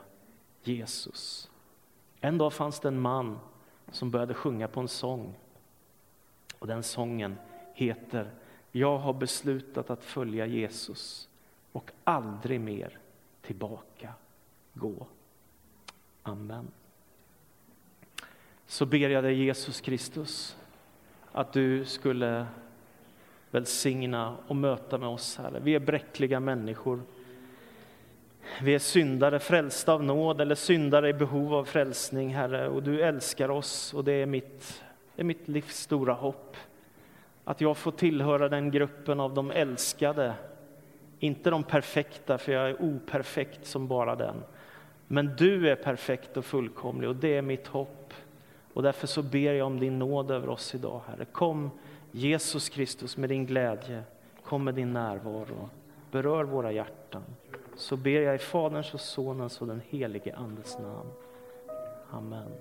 Jesus. 0.64 1.50
En 2.22 2.38
dag 2.38 2.54
fanns 2.54 2.80
det 2.80 2.88
en 2.88 3.00
man 3.00 3.40
som 3.92 4.12
började 4.12 4.34
sjunga 4.34 4.68
på 4.68 4.80
en 4.80 4.88
sång. 4.88 5.36
Och 6.60 6.68
den 6.68 6.84
sången 6.84 7.36
heter 7.74 8.32
Jag 8.72 8.98
har 8.98 9.14
beslutat 9.14 9.90
att 9.90 10.04
följa 10.04 10.46
Jesus 10.46 11.30
och 11.72 11.92
aldrig 12.04 12.62
mer 12.62 12.98
tillbaka 13.42 14.14
gå. 14.74 15.08
Amen. 16.24 16.68
Så 18.68 18.86
ber 18.86 19.10
jag 19.10 19.24
dig 19.24 19.44
Jesus 19.44 19.82
Kristus 19.82 20.58
att 21.32 21.54
du 21.54 21.86
skulle 21.86 22.46
välsigna 23.52 24.38
och 24.48 24.56
möta 24.56 24.98
med 24.98 25.10
oss, 25.10 25.38
Herre. 25.38 25.60
Vi 25.60 25.76
är 25.76 25.80
bräckliga 25.80 26.40
människor. 26.40 27.02
Vi 28.62 28.76
är 28.76 28.80
syndare, 28.80 29.40
frälsta 29.40 29.94
av 29.94 30.04
nåd 30.04 30.42
eller 30.42 30.56
syndare 30.56 31.10
i 31.10 31.14
behov 31.14 31.54
av 31.54 31.66
frälsning, 31.66 32.36
Herre. 32.36 32.70
Och 32.70 32.84
du 32.84 33.02
älskar 33.02 33.50
oss 33.50 33.94
och 33.94 34.04
det 34.04 34.12
är 34.12 34.26
mitt, 34.26 34.84
det 35.16 35.22
är 35.22 35.26
mitt 35.26 35.48
livs 35.48 35.78
stora 35.78 36.14
hopp. 36.14 36.58
Att 37.44 37.62
jag 37.62 37.78
får 37.78 37.92
tillhöra 37.92 38.50
den 38.50 38.72
gruppen 38.72 39.20
av 39.20 39.34
de 39.34 39.52
älskade. 39.52 40.34
Inte 41.20 41.50
de 41.50 41.64
perfekta, 41.64 42.38
för 42.38 42.52
jag 42.52 42.70
är 42.70 42.82
operfekt 42.82 43.66
som 43.66 43.88
bara 43.88 44.16
den. 44.16 44.36
Men 45.08 45.36
du 45.38 45.70
är 45.70 45.76
perfekt 45.76 46.38
och 46.38 46.46
fullkomlig 46.46 47.10
och 47.10 47.16
det 47.16 47.38
är 47.38 47.42
mitt 47.42 47.68
hopp. 47.68 48.14
Och 48.74 48.84
därför 48.84 49.08
så 49.08 49.22
ber 49.22 49.54
jag 49.54 49.68
om 49.68 49.80
din 49.80 50.00
nåd 50.00 50.32
över 50.32 50.50
oss 50.50 50.76
idag, 50.76 51.02
Herre. 51.08 51.26
Kom 51.26 51.72
Jesus 52.12 52.70
Kristus 52.70 53.18
med 53.18 53.30
din 53.30 53.46
glädje, 53.46 54.04
kom 54.44 54.64
med 54.64 54.76
din 54.76 54.94
närvaro. 54.94 55.70
Berör 56.12 56.44
våra 56.44 56.72
hjärtan. 56.72 57.24
Så 57.80 57.98
ber 57.98 58.22
jag 58.22 58.36
i 58.36 58.38
Faderns 58.38 58.94
och 58.94 59.00
Sonens 59.00 59.62
och 59.62 59.68
den 59.68 59.82
helige 59.90 60.36
Andes 60.36 60.80
namn. 60.80 61.10
Amen. 62.12 62.52